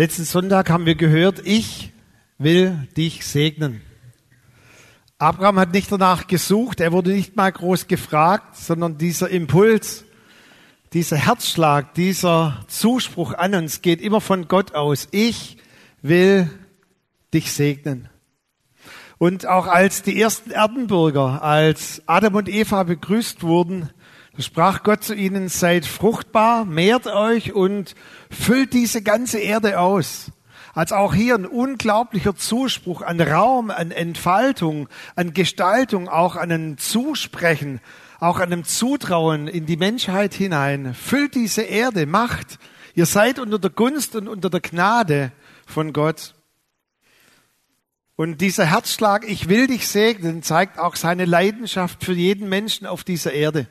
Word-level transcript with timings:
Letzten 0.00 0.24
Sonntag 0.24 0.70
haben 0.70 0.86
wir 0.86 0.94
gehört, 0.94 1.42
ich 1.44 1.92
will 2.38 2.88
dich 2.96 3.26
segnen. 3.26 3.82
Abraham 5.18 5.58
hat 5.58 5.74
nicht 5.74 5.92
danach 5.92 6.26
gesucht, 6.26 6.80
er 6.80 6.92
wurde 6.92 7.10
nicht 7.10 7.36
mal 7.36 7.52
groß 7.52 7.86
gefragt, 7.86 8.56
sondern 8.56 8.96
dieser 8.96 9.28
Impuls, 9.28 10.06
dieser 10.94 11.18
Herzschlag, 11.18 11.92
dieser 11.92 12.64
Zuspruch 12.66 13.34
an 13.34 13.54
uns 13.54 13.82
geht 13.82 14.00
immer 14.00 14.22
von 14.22 14.48
Gott 14.48 14.74
aus. 14.74 15.06
Ich 15.10 15.58
will 16.00 16.48
dich 17.34 17.52
segnen. 17.52 18.08
Und 19.18 19.44
auch 19.44 19.66
als 19.66 20.02
die 20.02 20.18
ersten 20.18 20.50
Erdenbürger, 20.50 21.42
als 21.42 22.00
Adam 22.06 22.36
und 22.36 22.48
Eva 22.48 22.84
begrüßt 22.84 23.42
wurden, 23.42 23.90
sprach 24.42 24.82
Gott 24.82 25.04
zu 25.04 25.14
ihnen, 25.14 25.48
seid 25.48 25.86
fruchtbar, 25.86 26.64
mehrt 26.64 27.06
euch 27.06 27.52
und 27.52 27.94
füllt 28.30 28.72
diese 28.72 29.02
ganze 29.02 29.38
Erde 29.38 29.78
aus. 29.78 30.32
Als 30.72 30.92
auch 30.92 31.14
hier 31.14 31.34
ein 31.34 31.46
unglaublicher 31.46 32.36
Zuspruch 32.36 33.02
an 33.02 33.20
Raum, 33.20 33.70
an 33.70 33.90
Entfaltung, 33.90 34.88
an 35.16 35.32
Gestaltung, 35.32 36.08
auch 36.08 36.36
an 36.36 36.52
ein 36.52 36.78
Zusprechen, 36.78 37.80
auch 38.20 38.38
an 38.38 38.52
einem 38.52 38.64
Zutrauen 38.64 39.48
in 39.48 39.66
die 39.66 39.76
Menschheit 39.76 40.34
hinein. 40.34 40.94
Füllt 40.94 41.34
diese 41.34 41.62
Erde, 41.62 42.06
macht. 42.06 42.58
Ihr 42.94 43.06
seid 43.06 43.38
unter 43.38 43.58
der 43.58 43.70
Gunst 43.70 44.14
und 44.14 44.28
unter 44.28 44.50
der 44.50 44.60
Gnade 44.60 45.32
von 45.66 45.92
Gott. 45.92 46.34
Und 48.14 48.42
dieser 48.42 48.66
Herzschlag, 48.66 49.26
ich 49.26 49.48
will 49.48 49.66
dich 49.66 49.88
segnen, 49.88 50.42
zeigt 50.42 50.78
auch 50.78 50.94
seine 50.94 51.24
Leidenschaft 51.24 52.04
für 52.04 52.12
jeden 52.12 52.50
Menschen 52.50 52.86
auf 52.86 53.02
dieser 53.02 53.32
Erde. 53.32 53.66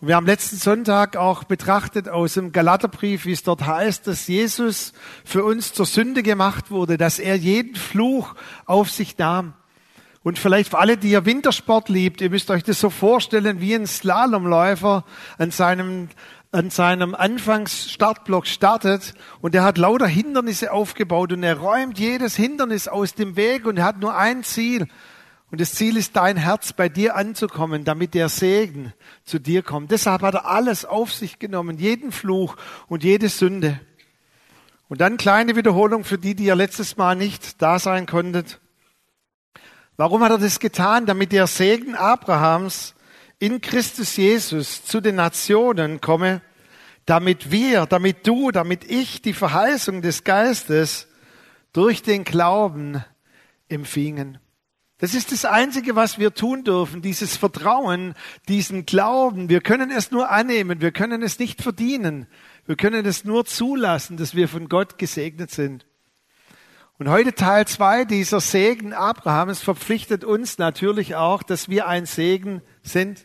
Und 0.00 0.08
wir 0.08 0.16
haben 0.16 0.24
letzten 0.24 0.56
Sonntag 0.56 1.16
auch 1.16 1.44
betrachtet 1.44 2.08
aus 2.08 2.32
dem 2.32 2.52
Galaterbrief, 2.52 3.26
wie 3.26 3.32
es 3.32 3.42
dort 3.42 3.66
heißt, 3.66 4.06
dass 4.06 4.28
Jesus 4.28 4.94
für 5.26 5.44
uns 5.44 5.74
zur 5.74 5.84
Sünde 5.84 6.22
gemacht 6.22 6.70
wurde, 6.70 6.96
dass 6.96 7.18
er 7.18 7.36
jeden 7.36 7.76
Fluch 7.76 8.34
auf 8.64 8.90
sich 8.90 9.18
nahm. 9.18 9.52
Und 10.22 10.38
vielleicht 10.38 10.70
für 10.70 10.78
alle, 10.78 10.96
die 10.96 11.10
ihr 11.10 11.26
Wintersport 11.26 11.90
liebt, 11.90 12.22
ihr 12.22 12.30
müsst 12.30 12.50
euch 12.50 12.62
das 12.62 12.80
so 12.80 12.88
vorstellen, 12.88 13.60
wie 13.60 13.74
ein 13.74 13.86
Slalomläufer 13.86 15.04
an 15.36 15.50
seinem, 15.50 16.08
an 16.50 16.70
seinem 16.70 17.14
Anfangsstartblock 17.14 18.46
startet 18.46 19.12
und 19.42 19.54
er 19.54 19.64
hat 19.64 19.76
lauter 19.76 20.06
Hindernisse 20.06 20.72
aufgebaut 20.72 21.30
und 21.32 21.42
er 21.42 21.58
räumt 21.58 21.98
jedes 21.98 22.36
Hindernis 22.36 22.88
aus 22.88 23.14
dem 23.14 23.36
Weg 23.36 23.66
und 23.66 23.76
er 23.76 23.84
hat 23.84 23.98
nur 23.98 24.16
ein 24.16 24.44
Ziel 24.44 24.88
und 25.50 25.60
das 25.60 25.74
Ziel 25.74 25.96
ist, 25.96 26.14
dein 26.14 26.36
Herz 26.36 26.72
bei 26.72 26.88
dir 26.88 27.16
anzukommen, 27.16 27.84
damit 27.84 28.14
der 28.14 28.28
Segen 28.28 28.92
zu 29.24 29.40
dir 29.40 29.62
kommt. 29.62 29.90
Deshalb 29.90 30.22
hat 30.22 30.34
er 30.34 30.46
alles 30.46 30.84
auf 30.84 31.12
sich 31.12 31.38
genommen, 31.40 31.78
jeden 31.78 32.12
Fluch 32.12 32.56
und 32.86 33.02
jede 33.02 33.28
Sünde. 33.28 33.80
Und 34.88 35.00
dann 35.00 35.16
kleine 35.16 35.56
Wiederholung 35.56 36.04
für 36.04 36.18
die, 36.18 36.34
die 36.34 36.44
ihr 36.44 36.56
letztes 36.56 36.96
Mal 36.96 37.16
nicht 37.16 37.60
da 37.60 37.78
sein 37.78 38.06
konntet. 38.06 38.60
Warum 39.96 40.22
hat 40.22 40.30
er 40.30 40.38
das 40.38 40.60
getan? 40.60 41.06
Damit 41.06 41.32
der 41.32 41.46
Segen 41.46 41.94
Abrahams 41.94 42.94
in 43.40 43.60
Christus 43.60 44.16
Jesus 44.16 44.84
zu 44.84 45.00
den 45.00 45.16
Nationen 45.16 46.00
komme, 46.00 46.42
damit 47.06 47.50
wir, 47.50 47.86
damit 47.86 48.26
du, 48.26 48.52
damit 48.52 48.84
ich 48.84 49.20
die 49.20 49.32
Verheißung 49.32 50.00
des 50.00 50.22
Geistes 50.22 51.08
durch 51.72 52.02
den 52.02 52.24
Glauben 52.24 53.04
empfingen. 53.68 54.38
Das 55.00 55.14
ist 55.14 55.32
das 55.32 55.46
Einzige, 55.46 55.96
was 55.96 56.18
wir 56.18 56.34
tun 56.34 56.62
dürfen, 56.62 57.00
dieses 57.00 57.36
Vertrauen, 57.36 58.14
diesen 58.48 58.84
Glauben. 58.84 59.48
Wir 59.48 59.62
können 59.62 59.90
es 59.90 60.10
nur 60.10 60.30
annehmen, 60.30 60.82
wir 60.82 60.92
können 60.92 61.22
es 61.22 61.38
nicht 61.38 61.62
verdienen. 61.62 62.26
Wir 62.66 62.76
können 62.76 63.06
es 63.06 63.24
nur 63.24 63.46
zulassen, 63.46 64.18
dass 64.18 64.34
wir 64.34 64.46
von 64.46 64.68
Gott 64.68 64.98
gesegnet 64.98 65.50
sind. 65.50 65.86
Und 66.98 67.08
heute 67.08 67.34
Teil 67.34 67.66
zwei 67.66 68.04
dieser 68.04 68.40
Segen 68.40 68.92
Abrahams 68.92 69.62
verpflichtet 69.62 70.22
uns 70.22 70.58
natürlich 70.58 71.14
auch, 71.14 71.42
dass 71.42 71.70
wir 71.70 71.88
ein 71.88 72.04
Segen 72.04 72.60
sind. 72.82 73.24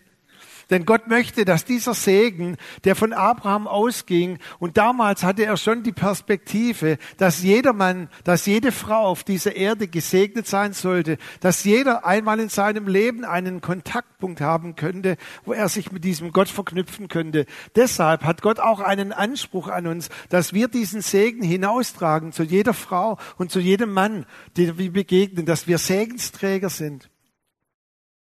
Denn 0.69 0.85
Gott 0.85 1.07
möchte, 1.07 1.45
dass 1.45 1.65
dieser 1.65 1.93
Segen, 1.93 2.57
der 2.83 2.95
von 2.95 3.13
Abraham 3.13 3.67
ausging, 3.67 4.39
und 4.59 4.77
damals 4.77 5.23
hatte 5.23 5.45
er 5.45 5.57
schon 5.57 5.83
die 5.83 5.91
Perspektive, 5.91 6.97
dass 7.17 7.43
jeder 7.43 7.73
Mann, 7.73 8.09
dass 8.23 8.45
jede 8.45 8.71
Frau 8.71 9.05
auf 9.05 9.23
dieser 9.23 9.55
Erde 9.55 9.87
gesegnet 9.87 10.47
sein 10.47 10.73
sollte, 10.73 11.17
dass 11.39 11.63
jeder 11.63 12.05
einmal 12.05 12.39
in 12.39 12.49
seinem 12.49 12.87
Leben 12.87 13.25
einen 13.25 13.61
Kontaktpunkt 13.61 14.41
haben 14.41 14.75
könnte, 14.75 15.17
wo 15.43 15.53
er 15.53 15.69
sich 15.69 15.91
mit 15.91 16.03
diesem 16.03 16.31
Gott 16.31 16.49
verknüpfen 16.49 17.07
könnte. 17.07 17.45
Deshalb 17.75 18.23
hat 18.23 18.41
Gott 18.41 18.59
auch 18.59 18.79
einen 18.79 19.11
Anspruch 19.11 19.67
an 19.67 19.87
uns, 19.87 20.09
dass 20.29 20.53
wir 20.53 20.67
diesen 20.67 21.01
Segen 21.01 21.43
hinaustragen 21.43 22.31
zu 22.31 22.43
jeder 22.43 22.73
Frau 22.73 23.17
und 23.37 23.51
zu 23.51 23.59
jedem 23.59 23.93
Mann, 23.93 24.25
den 24.57 24.77
wir 24.77 24.91
begegnen, 24.91 25.45
dass 25.45 25.67
wir 25.67 25.77
Segensträger 25.77 26.69
sind. 26.69 27.09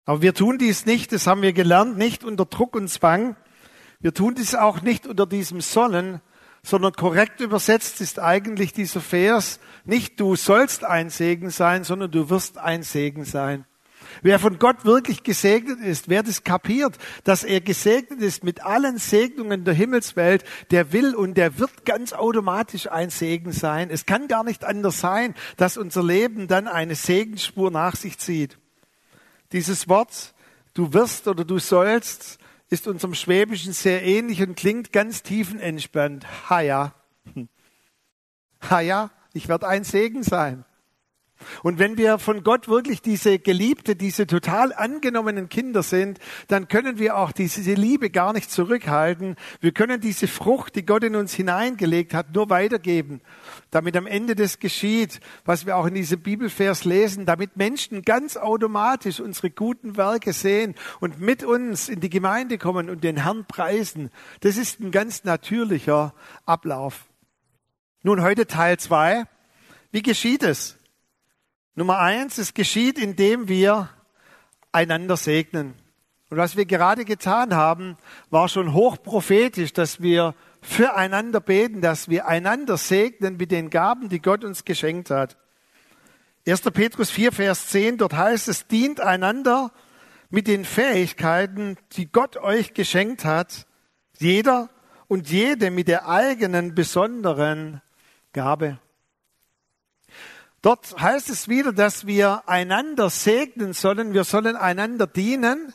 Aber 0.06 0.22
wir 0.22 0.34
tun 0.34 0.58
dies 0.60 0.86
nicht, 0.86 1.12
das 1.12 1.26
haben 1.26 1.42
wir 1.42 1.54
gelernt, 1.54 1.98
nicht 1.98 2.24
unter 2.24 2.46
Druck 2.46 2.76
und 2.76 2.88
Zwang. 2.90 3.36
Wir 4.00 4.14
tun 4.14 4.36
dies 4.36 4.54
auch 4.54 4.82
nicht 4.82 5.08
unter 5.08 5.26
diesem 5.26 5.62
Sollen, 5.62 6.22
sondern 6.62 6.94
korrekt 6.94 7.42
übersetzt 7.42 8.02
ist 8.02 8.20
eigentlich 8.20 8.74
dieser 8.74 9.02
Vers, 9.02 9.60
nicht 9.84 10.20
du 10.20 10.36
sollst 10.36 10.84
ein 10.84 11.10
Segen 11.10 11.50
sein, 11.50 11.84
sondern 11.84 12.12
du 12.12 12.30
wirst 12.30 12.58
ein 12.58 12.84
Segen 12.84 13.26
sein. 13.26 13.66
Wer 14.22 14.40
von 14.40 14.60
Gott 14.60 14.86
wirklich 14.86 15.24
gesegnet 15.24 15.80
ist, 15.80 16.08
wer 16.08 16.24
das 16.24 16.44
kapiert, 16.44 16.98
dass 17.24 17.44
er 17.44 17.60
gesegnet 17.60 18.22
ist 18.22 18.44
mit 18.44 18.64
allen 18.64 18.98
Segnungen 18.98 19.66
der 19.66 19.74
Himmelswelt, 19.74 20.44
der 20.72 20.94
will 20.94 21.16
und 21.16 21.36
der 21.36 21.60
wird 21.60 21.86
ganz 21.86 22.14
automatisch 22.14 22.90
ein 22.90 23.10
Segen 23.10 23.52
sein. 23.52 23.90
Es 23.90 24.06
kann 24.06 24.28
gar 24.28 24.44
nicht 24.44 24.64
anders 24.64 25.00
sein, 25.00 25.34
dass 25.58 25.78
unser 25.78 26.04
Leben 26.04 26.48
dann 26.48 26.68
eine 26.68 26.96
Segensspur 26.96 27.72
nach 27.72 27.96
sich 27.96 28.18
zieht. 28.18 28.58
Dieses 29.52 29.88
Wort, 29.88 30.34
du 30.74 30.94
wirst 30.94 31.28
oder 31.28 31.46
du 31.46 31.60
sollst, 31.60 32.40
ist 32.70 32.88
unserem 32.88 33.14
Schwäbischen 33.14 33.74
sehr 33.74 34.04
ähnlich 34.04 34.42
und 34.42 34.56
klingt 34.56 34.92
ganz 34.92 35.24
tiefenentspannt. 35.24 36.26
Ha 36.50 36.62
ja. 36.62 36.94
Ja, 38.70 39.12
ich 39.34 39.48
werde 39.48 39.68
ein 39.68 39.84
Segen 39.84 40.24
sein. 40.24 40.66
Und 41.64 41.80
wenn 41.80 41.98
wir 41.98 42.18
von 42.18 42.44
Gott 42.44 42.68
wirklich 42.68 43.02
diese 43.02 43.40
Geliebte, 43.40 43.96
diese 43.96 44.26
total 44.26 44.74
angenommenen 44.74 45.50
Kinder 45.50 45.84
sind, 45.84 46.20
dann 46.48 46.68
können 46.68 46.98
wir 46.98 47.18
auch 47.18 47.32
diese 47.32 47.74
Liebe 47.74 48.10
gar 48.10 48.34
nicht 48.34 48.50
zurückhalten. 48.50 49.36
Wir 49.60 49.72
können 49.72 50.00
diese 50.00 50.28
Frucht, 50.28 50.76
die 50.76 50.86
Gott 50.86 51.04
in 51.04 51.16
uns 51.16 51.34
hineingelegt 51.34 52.14
hat, 52.14 52.34
nur 52.34 52.50
weitergeben, 52.50 53.22
damit 53.70 53.98
am 53.98 54.08
Ende 54.08 54.36
das 54.36 54.60
geschieht, 54.60 55.20
was 55.44 55.66
wir 55.66 55.76
auch 55.76 55.86
in 55.86 55.94
diesem 55.94 56.22
Bibelvers 56.22 56.86
lesen, 56.86 57.26
damit 57.26 57.58
Menschen 57.58 58.04
ganz 58.04 58.38
automatisch 58.38 59.20
unsere 59.20 59.50
guten 59.50 59.98
Werke 59.98 60.34
sehen 60.34 60.76
und 61.00 61.20
mit 61.20 61.44
uns 61.44 61.90
in 61.90 62.00
die 62.00 62.10
Gemeinde 62.10 62.58
kommen 62.58 62.90
und 62.90 63.04
den 63.04 63.18
Herrn 63.18 63.46
preisen. 63.46 64.10
Das 64.40 64.58
ist 64.58 64.80
ein 64.80 64.92
ganz 64.92 65.26
natürlicher 65.26 66.14
Ablauf. 66.46 67.06
Nun 68.04 68.22
heute 68.22 68.48
Teil 68.48 68.78
zwei. 68.78 69.26
Wie 69.92 70.02
geschieht 70.02 70.44
es? 70.44 70.78
Nummer 71.78 72.00
eins, 72.00 72.38
es 72.38 72.54
geschieht, 72.54 72.98
indem 72.98 73.50
wir 73.50 73.90
einander 74.72 75.18
segnen. 75.18 75.74
Und 76.30 76.38
was 76.38 76.56
wir 76.56 76.66
gerade 76.66 77.04
getan 77.04 77.54
haben, 77.54 77.98
war 78.30 78.48
schon 78.48 78.74
hochprophetisch, 78.74 79.74
dass 79.74 80.02
wir 80.02 80.36
füreinander 80.62 81.42
beten, 81.42 81.82
dass 81.82 82.08
wir 82.08 82.28
einander 82.28 82.78
segnen 82.78 83.36
mit 83.36 83.52
den 83.52 83.70
Gaben, 83.70 84.08
die 84.08 84.22
Gott 84.22 84.46
uns 84.46 84.64
geschenkt 84.64 85.10
hat. 85.10 85.38
1. 86.48 86.62
Petrus 86.62 87.12
4, 87.12 87.34
Vers 87.34 87.68
10, 87.68 87.98
dort 87.98 88.14
heißt 88.14 88.48
es, 88.48 88.68
dient 88.68 89.02
einander 89.02 89.72
mit 90.30 90.48
den 90.48 90.64
Fähigkeiten, 90.64 91.76
die 91.94 92.10
Gott 92.10 92.38
euch 92.38 92.74
geschenkt 92.74 93.26
hat, 93.26 93.68
jeder 94.18 94.70
und 95.08 95.30
jede 95.30 95.72
mit 95.72 95.90
der 95.90 96.08
eigenen 96.08 96.74
besonderen 96.74 97.82
Gabe. 98.32 98.80
Dort 100.66 101.00
heißt 101.00 101.30
es 101.30 101.48
wieder, 101.48 101.74
dass 101.74 102.08
wir 102.08 102.50
einander 102.50 103.12
segnen 103.12 103.74
sollen, 103.74 104.16
wir 104.16 104.24
sollen 104.24 104.56
einander 104.56 105.06
dienen, 105.06 105.72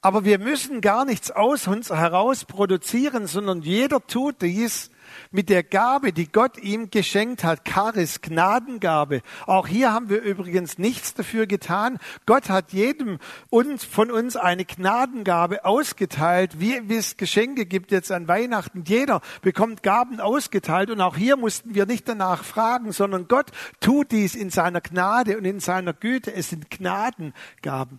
aber 0.00 0.24
wir 0.24 0.40
müssen 0.40 0.80
gar 0.80 1.04
nichts 1.04 1.30
aus 1.30 1.68
uns 1.68 1.90
heraus 1.90 2.44
produzieren, 2.44 3.28
sondern 3.28 3.62
jeder 3.62 4.04
tut 4.04 4.42
dies 4.42 4.90
mit 5.34 5.48
der 5.48 5.64
Gabe, 5.64 6.12
die 6.12 6.30
Gott 6.30 6.58
ihm 6.58 6.90
geschenkt 6.90 7.42
hat, 7.42 7.68
Charis, 7.68 8.20
Gnadengabe. 8.20 9.20
Auch 9.46 9.66
hier 9.66 9.92
haben 9.92 10.08
wir 10.08 10.22
übrigens 10.22 10.78
nichts 10.78 11.12
dafür 11.12 11.48
getan. 11.48 11.98
Gott 12.24 12.48
hat 12.48 12.72
jedem 12.72 13.18
uns, 13.50 13.84
von 13.84 14.12
uns 14.12 14.36
eine 14.36 14.64
Gnadengabe 14.64 15.64
ausgeteilt, 15.64 16.60
wie 16.60 16.76
es 16.94 17.16
Geschenke 17.16 17.66
gibt 17.66 17.90
jetzt 17.90 18.12
an 18.12 18.28
Weihnachten. 18.28 18.84
Jeder 18.86 19.22
bekommt 19.42 19.82
Gaben 19.82 20.20
ausgeteilt 20.20 20.88
und 20.90 21.00
auch 21.00 21.16
hier 21.16 21.36
mussten 21.36 21.74
wir 21.74 21.86
nicht 21.86 22.08
danach 22.08 22.44
fragen, 22.44 22.92
sondern 22.92 23.26
Gott 23.26 23.50
tut 23.80 24.12
dies 24.12 24.36
in 24.36 24.50
seiner 24.50 24.80
Gnade 24.80 25.36
und 25.36 25.44
in 25.44 25.58
seiner 25.58 25.94
Güte. 25.94 26.32
Es 26.32 26.50
sind 26.50 26.70
Gnadengaben. 26.70 27.98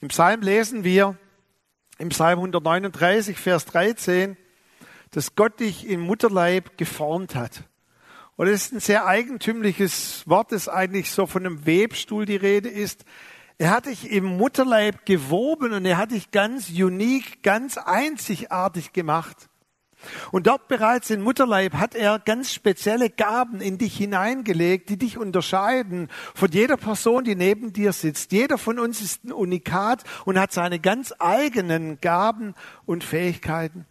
Im 0.00 0.08
Psalm 0.08 0.40
lesen 0.40 0.82
wir, 0.82 1.14
im 1.98 2.08
Psalm 2.08 2.38
139, 2.38 3.36
Vers 3.36 3.66
13, 3.66 4.38
dass 5.12 5.36
Gott 5.36 5.60
dich 5.60 5.86
im 5.86 6.00
Mutterleib 6.00 6.76
geformt 6.76 7.34
hat. 7.34 7.62
Und 8.36 8.48
es 8.48 8.64
ist 8.64 8.72
ein 8.72 8.80
sehr 8.80 9.06
eigentümliches 9.06 10.26
Wort, 10.26 10.52
das 10.52 10.68
eigentlich 10.68 11.10
so 11.10 11.26
von 11.26 11.46
einem 11.46 11.66
Webstuhl 11.66 12.26
die 12.26 12.36
Rede 12.36 12.68
ist. 12.68 13.04
Er 13.58 13.70
hat 13.70 13.86
dich 13.86 14.10
im 14.10 14.24
Mutterleib 14.24 15.06
gewoben 15.06 15.72
und 15.72 15.84
er 15.84 15.98
hat 15.98 16.10
dich 16.10 16.30
ganz 16.30 16.70
unique, 16.70 17.42
ganz 17.42 17.76
einzigartig 17.76 18.92
gemacht. 18.92 19.48
Und 20.32 20.46
dort 20.46 20.66
bereits 20.66 21.10
im 21.10 21.22
Mutterleib 21.22 21.74
hat 21.74 21.94
er 21.94 22.18
ganz 22.18 22.52
spezielle 22.52 23.08
Gaben 23.10 23.60
in 23.60 23.78
dich 23.78 23.96
hineingelegt, 23.96 24.88
die 24.88 24.96
dich 24.96 25.18
unterscheiden 25.18 26.08
von 26.34 26.50
jeder 26.50 26.76
Person, 26.76 27.22
die 27.22 27.36
neben 27.36 27.72
dir 27.72 27.92
sitzt. 27.92 28.32
Jeder 28.32 28.58
von 28.58 28.78
uns 28.78 29.00
ist 29.00 29.24
ein 29.24 29.32
Unikat 29.32 30.02
und 30.24 30.40
hat 30.40 30.52
seine 30.52 30.80
ganz 30.80 31.14
eigenen 31.18 32.00
Gaben 32.00 32.54
und 32.84 33.04
Fähigkeiten. 33.04 33.86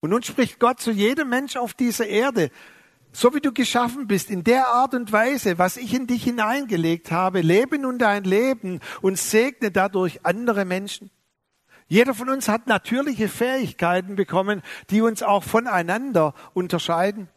Und 0.00 0.10
nun 0.10 0.22
spricht 0.22 0.58
Gott 0.58 0.80
zu 0.80 0.90
jedem 0.90 1.28
Mensch 1.28 1.56
auf 1.56 1.74
dieser 1.74 2.06
Erde, 2.06 2.50
so 3.12 3.34
wie 3.34 3.40
du 3.40 3.52
geschaffen 3.52 4.06
bist, 4.06 4.30
in 4.30 4.44
der 4.44 4.68
Art 4.68 4.94
und 4.94 5.12
Weise, 5.12 5.58
was 5.58 5.76
ich 5.76 5.92
in 5.92 6.06
dich 6.06 6.24
hineingelegt 6.24 7.10
habe, 7.10 7.40
lebe 7.40 7.78
nun 7.78 7.98
dein 7.98 8.24
Leben 8.24 8.80
und 9.02 9.18
segne 9.18 9.70
dadurch 9.70 10.24
andere 10.24 10.64
Menschen. 10.64 11.10
Jeder 11.88 12.14
von 12.14 12.30
uns 12.30 12.48
hat 12.48 12.68
natürliche 12.68 13.28
Fähigkeiten 13.28 14.14
bekommen, 14.14 14.62
die 14.90 15.02
uns 15.02 15.24
auch 15.24 15.42
voneinander 15.42 16.34
unterscheiden. 16.54 17.28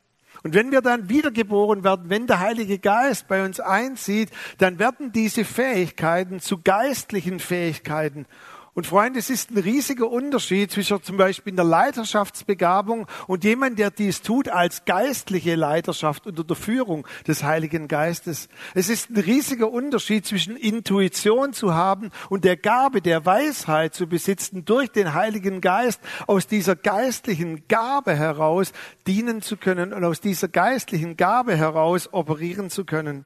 Und 0.43 0.53
wenn 0.53 0.71
wir 0.71 0.81
dann 0.81 1.09
wiedergeboren 1.09 1.83
werden, 1.83 2.09
wenn 2.09 2.27
der 2.27 2.39
Heilige 2.39 2.77
Geist 2.77 3.27
bei 3.27 3.43
uns 3.43 3.59
einzieht, 3.59 4.29
dann 4.59 4.77
werden 4.77 5.11
diese 5.11 5.43
Fähigkeiten 5.43 6.39
zu 6.39 6.61
geistlichen 6.61 7.39
Fähigkeiten. 7.39 8.27
Und 8.75 8.87
Freunde, 8.87 9.19
es 9.19 9.29
ist 9.29 9.51
ein 9.51 9.59
riesiger 9.59 10.09
Unterschied 10.09 10.71
zwischen 10.71 11.03
zum 11.03 11.15
Beispiel 11.15 11.53
einer 11.53 11.63
Leiterschaftsbegabung 11.63 13.05
und 13.27 13.43
jemand, 13.43 13.77
der 13.77 13.91
dies 13.91 14.23
tut 14.23 14.49
als 14.49 14.83
geistliche 14.85 15.53
Leiterschaft 15.53 16.25
unter 16.25 16.43
der 16.43 16.55
Führung 16.55 17.07
des 17.27 17.43
Heiligen 17.43 17.87
Geistes. 17.87 18.49
Es 18.73 18.89
ist 18.89 19.11
ein 19.11 19.17
riesiger 19.17 19.69
Unterschied 19.69 20.25
zwischen 20.25 20.57
Intuition 20.57 21.53
zu 21.53 21.75
haben 21.75 22.09
und 22.31 22.45
der 22.45 22.57
Gabe 22.57 23.03
der 23.03 23.27
Weisheit 23.27 23.93
zu 23.93 24.07
besitzen, 24.07 24.65
durch 24.65 24.91
den 24.91 25.13
Heiligen 25.13 25.61
Geist 25.61 26.01
aus 26.25 26.47
dieser 26.47 26.75
geistlichen 26.75 27.67
Gabe 27.67 28.15
heraus 28.15 28.73
dienen 29.05 29.43
zu 29.43 29.55
können 29.55 29.93
und 29.93 30.03
aus 30.03 30.19
dieser 30.19 30.47
geistlichen 30.47 31.15
Gabe 31.15 31.55
heraus 31.55 32.09
operieren 32.11 32.71
zu 32.71 32.85
können. 32.85 33.25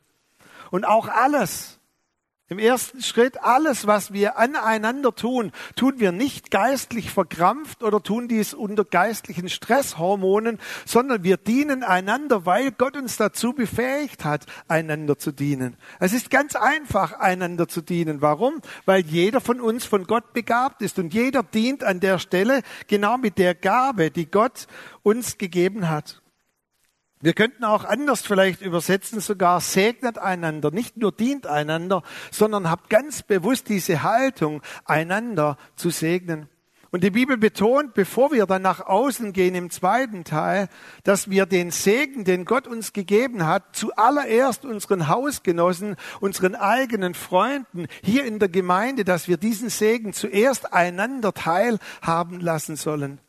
Und 0.71 0.85
auch 0.85 1.07
alles, 1.07 1.76
im 2.49 2.59
ersten 2.59 3.01
Schritt, 3.01 3.43
alles, 3.43 3.87
was 3.87 4.13
wir 4.13 4.37
aneinander 4.37 5.13
tun, 5.13 5.51
tun 5.75 5.95
wir 5.97 6.13
nicht 6.13 6.49
geistlich 6.49 7.11
verkrampft 7.11 7.83
oder 7.83 8.01
tun 8.01 8.29
dies 8.29 8.53
unter 8.53 8.85
geistlichen 8.85 9.49
Stresshormonen, 9.49 10.59
sondern 10.85 11.23
wir 11.23 11.35
dienen 11.35 11.83
einander, 11.83 12.45
weil 12.45 12.71
Gott 12.71 12.95
uns 12.95 13.17
dazu 13.17 13.51
befähigt 13.51 14.23
hat, 14.23 14.45
einander 14.69 15.17
zu 15.17 15.33
dienen. 15.33 15.75
Es 15.99 16.13
ist 16.13 16.29
ganz 16.29 16.55
einfach, 16.55 17.19
einander 17.19 17.67
zu 17.67 17.81
dienen. 17.81 18.21
Warum? 18.21 18.61
Weil 18.85 19.05
jeder 19.05 19.41
von 19.41 19.59
uns 19.59 19.85
von 19.85 20.05
Gott 20.05 20.31
begabt 20.31 20.81
ist 20.81 20.99
und 20.99 21.13
jeder 21.13 21.43
dient 21.43 21.83
an 21.83 21.99
der 21.99 22.17
Stelle 22.17 22.61
genau 22.87 23.17
mit 23.17 23.37
der 23.37 23.55
Gabe, 23.55 24.09
die 24.09 24.31
Gott 24.31 24.67
uns 25.03 25.37
gegeben 25.37 25.89
hat. 25.89 26.21
Wir 27.19 27.33
könnten 27.33 27.63
auch 27.63 27.83
anders 27.83 28.21
vielleicht 28.21 28.61
übersetzen, 28.61 29.19
sogar 29.21 29.59
segnet 29.59 30.19
einander, 30.19 30.69
nicht 30.69 30.97
nur 30.97 31.11
dient 31.11 31.47
einander, 31.47 32.03
sondern 32.31 32.69
habt 32.69 32.91
ganz 32.91 33.23
bewusst 33.23 33.69
diese 33.69 34.03
Haltung, 34.03 34.61
einander 34.85 35.57
zu 35.75 35.89
segnen. 35.89 36.47
Und 36.91 37.03
die 37.03 37.09
Bibel 37.09 37.35
betont, 37.35 37.95
bevor 37.95 38.31
wir 38.31 38.45
dann 38.45 38.61
nach 38.61 38.79
außen 38.85 39.33
gehen 39.33 39.55
im 39.55 39.69
zweiten 39.71 40.23
Teil, 40.23 40.69
dass 41.03 41.29
wir 41.29 41.45
den 41.45 41.71
Segen, 41.71 42.23
den 42.23 42.45
Gott 42.45 42.65
uns 42.65 42.93
gegeben 42.93 43.45
hat, 43.45 43.75
zuallererst 43.75 44.63
unseren 44.63 45.07
Hausgenossen, 45.07 45.95
unseren 46.21 46.55
eigenen 46.55 47.13
Freunden 47.13 47.87
hier 48.03 48.25
in 48.25 48.39
der 48.39 48.47
Gemeinde, 48.47 49.03
dass 49.03 49.27
wir 49.27 49.37
diesen 49.37 49.69
Segen 49.69 50.13
zuerst 50.13 50.71
einander 50.71 51.33
teilhaben 51.33 52.39
lassen 52.39 52.77
sollen. 52.77 53.19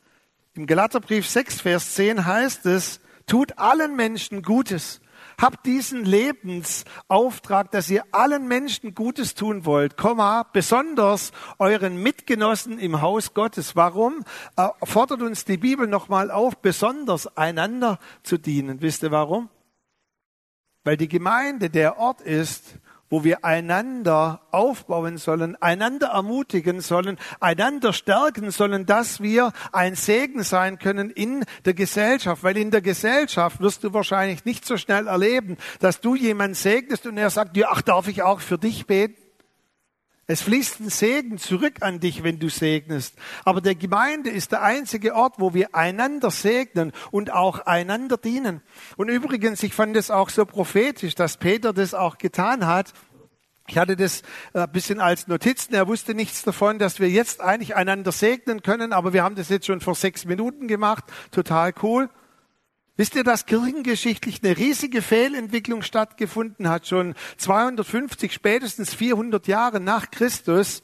Im 0.55 0.67
Galaterbrief 0.67 1.27
6, 1.27 1.63
Vers 1.63 1.95
10 1.95 2.27
heißt 2.27 2.67
es, 2.67 3.01
Tut 3.29 3.59
allen 3.59 3.95
Menschen 3.95 4.43
Gutes. 4.43 5.01
Habt 5.41 5.67
diesen 5.67 6.05
Lebensauftrag, 6.05 7.71
dass 7.71 7.91
ihr 7.91 8.03
allen 8.11 8.49
Menschen 8.49 8.95
Gutes 8.95 9.35
tun 9.35 9.67
wollt, 9.67 9.97
Komma, 9.97 10.45
besonders 10.53 11.31
euren 11.59 12.03
Mitgenossen 12.03 12.79
im 12.79 13.03
Haus 13.03 13.35
Gottes. 13.35 13.77
Warum 13.77 14.25
äh, 14.57 14.69
fordert 14.83 15.23
uns 15.23 15.45
die 15.45 15.59
Bibel 15.59 15.87
nochmal 15.87 16.31
auf, 16.31 16.57
besonders 16.59 17.37
einander 17.37 17.99
zu 18.23 18.39
dienen? 18.39 18.81
Wisst 18.81 19.05
ihr 19.05 19.13
warum? 19.13 19.49
Weil 20.83 20.97
die 20.97 21.09
Gemeinde 21.09 21.71
der 21.71 21.99
Ort 21.99 22.23
ist, 22.23 22.79
wo 23.11 23.25
wir 23.25 23.45
einander 23.45 24.41
aufbauen 24.51 25.19
sollen, 25.19 25.57
einander 25.61 26.09
ermutigen 26.09 26.81
sollen, 26.81 27.19
einander 27.41 27.93
stärken 27.93 28.51
sollen, 28.51 28.87
dass 28.87 29.21
wir 29.21 29.53
ein 29.73 29.95
Segen 29.95 30.43
sein 30.43 30.79
können 30.79 31.11
in 31.11 31.45
der 31.65 31.75
Gesellschaft. 31.75 32.43
Weil 32.43 32.57
in 32.57 32.71
der 32.71 32.83
Gesellschaft 32.83 33.61
wirst 33.61 33.85
du 33.85 33.93
wahrscheinlich 33.93 34.45
nicht 34.45 34.65
so 34.65 34.77
schnell 34.77 35.07
erleben, 35.07 35.57
dass 35.81 36.01
du 36.01 36.15
jemanden 36.15 36.55
segnest 36.55 37.07
und 37.07 37.17
er 37.17 37.31
sagt, 37.31 37.57
ja, 37.57 37.69
ach, 37.71 37.83
darf 37.83 38.09
ich 38.09 38.23
auch 38.23 38.41
für 38.41 38.59
dich 38.59 38.87
beten? 38.87 39.28
Es 40.31 40.43
fließt 40.43 40.81
ein 40.81 40.91
Segen 40.91 41.39
zurück 41.39 41.77
an 41.81 42.01
dich, 42.01 42.23
wenn 42.23 42.39
du 42.39 42.51
segnest. 42.51 43.15
Aber 43.47 43.63
der 43.63 43.75
Gemeinde 43.75 44.29
ist 44.29 44.53
der 44.53 44.63
einzige 44.63 45.15
Ort, 45.15 45.37
wo 45.39 45.55
wir 45.55 45.75
einander 45.75 46.31
segnen 46.31 46.93
und 47.11 47.33
auch 47.33 47.61
einander 47.61 48.19
dienen. 48.19 48.61
Und 48.99 49.09
übrigens, 49.09 49.63
ich 49.63 49.73
fand 49.73 49.97
es 49.97 50.11
auch 50.11 50.29
so 50.29 50.45
prophetisch, 50.45 51.15
dass 51.15 51.39
Peter 51.39 51.73
das 51.73 51.95
auch 51.95 52.19
getan 52.19 52.67
hat. 52.67 52.93
Ich 53.69 53.79
hatte 53.79 53.97
das 53.97 54.23
ein 54.53 54.65
äh, 54.65 54.69
bisschen 54.71 55.01
als 55.01 55.29
Notizen. 55.29 55.73
Er 55.73 55.89
wusste 55.89 56.15
nichts 56.15 56.43
davon, 56.43 56.79
dass 56.79 57.01
wir 57.01 57.09
jetzt 57.09 57.41
eigentlich 57.41 57.75
einander 57.75 58.13
segnen 58.13 58.63
können, 58.63 58.93
aber 58.93 59.15
wir 59.15 59.23
haben 59.23 59.35
das 59.35 59.49
jetzt 59.49 59.65
schon 59.65 59.81
vor 59.81 59.95
sechs 59.95 60.27
Minuten 60.27 60.69
gemacht. 60.69 61.05
Total 61.31 61.73
cool. 61.83 62.11
Wisst 62.99 63.15
ihr, 63.15 63.23
dass 63.23 63.47
kirchengeschichtlich 63.47 64.43
eine 64.43 64.57
riesige 64.57 65.03
Fehlentwicklung 65.03 65.83
stattgefunden 65.83 66.69
hat, 66.69 66.89
schon 66.89 67.15
250, 67.37 68.33
spätestens 68.33 68.93
400 68.93 69.47
Jahre 69.47 69.79
nach 69.79 70.11
Christus? 70.11 70.83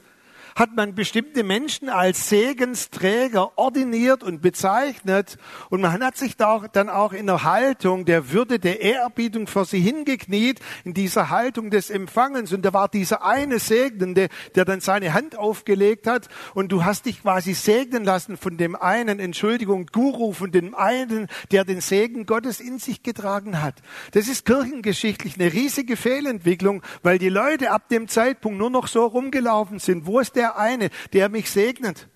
Hat 0.55 0.75
man 0.77 0.95
bestimmte 0.95 1.43
Menschen 1.43 1.89
als 1.89 2.29
Segensträger 2.29 3.59
ordiniert 3.59 4.23
und 4.23 4.41
bezeichnet 4.41 5.37
und 5.71 5.81
man 5.81 6.03
hat 6.03 6.17
sich 6.17 6.37
da 6.37 6.67
dann 6.73 6.89
auch 6.89 7.13
in 7.13 7.27
der 7.27 7.43
Haltung 7.43 8.05
der 8.05 8.31
Würde, 8.31 8.59
der 8.59 8.81
Ehrerbietung 8.81 9.47
vor 9.47 9.65
sie 9.65 9.81
hingekniet, 9.81 10.61
in 10.85 10.95
dieser 10.95 11.31
Haltung 11.31 11.71
des 11.71 11.91
Empfangens 11.91 12.53
und 12.53 12.65
da 12.65 12.73
war 12.73 12.89
dieser 12.89 13.25
eine 13.25 13.59
Segnende, 13.59 14.29
der 14.55 14.65
dann 14.65 14.81
seine 14.81 15.13
Hand 15.13 15.37
aufgelegt 15.37 16.07
hat 16.07 16.29
und 16.55 16.71
du 16.71 16.85
hast 16.85 17.07
dich 17.07 17.23
quasi 17.23 17.55
segnen 17.55 18.05
lassen 18.05 18.37
von 18.37 18.57
dem 18.57 18.77
einen, 18.77 19.19
Entschuldigung, 19.19 19.87
Guru, 19.87 20.33
von 20.33 20.53
dem 20.53 20.75
einen, 20.75 21.27
der 21.51 21.65
den 21.65 21.81
Segen 21.81 22.27
Gottes 22.27 22.61
in 22.61 22.79
sich 22.79 23.03
getragen 23.03 23.61
hat. 23.61 23.77
Das 24.13 24.29
ist 24.29 24.45
kirchengeschichtlich 24.45 25.35
eine 25.39 25.53
riesige 25.53 25.97
Fehlentwicklung, 25.97 26.83
weil 27.03 27.19
die 27.19 27.29
Leute 27.29 27.71
ab 27.71 27.89
dem 27.89 28.07
Zeitpunkt 28.07 28.59
nur 28.59 28.71
noch 28.71 28.87
so 28.87 29.05
rumgelaufen 29.07 29.79
sind. 29.79 30.07
Wo 30.07 30.21
ist 30.21 30.37
der 30.37 30.44
der 30.45 30.59
eine, 30.59 30.91
der 31.13 31.29
mich 31.31 31.51
segnet. 31.51 32.09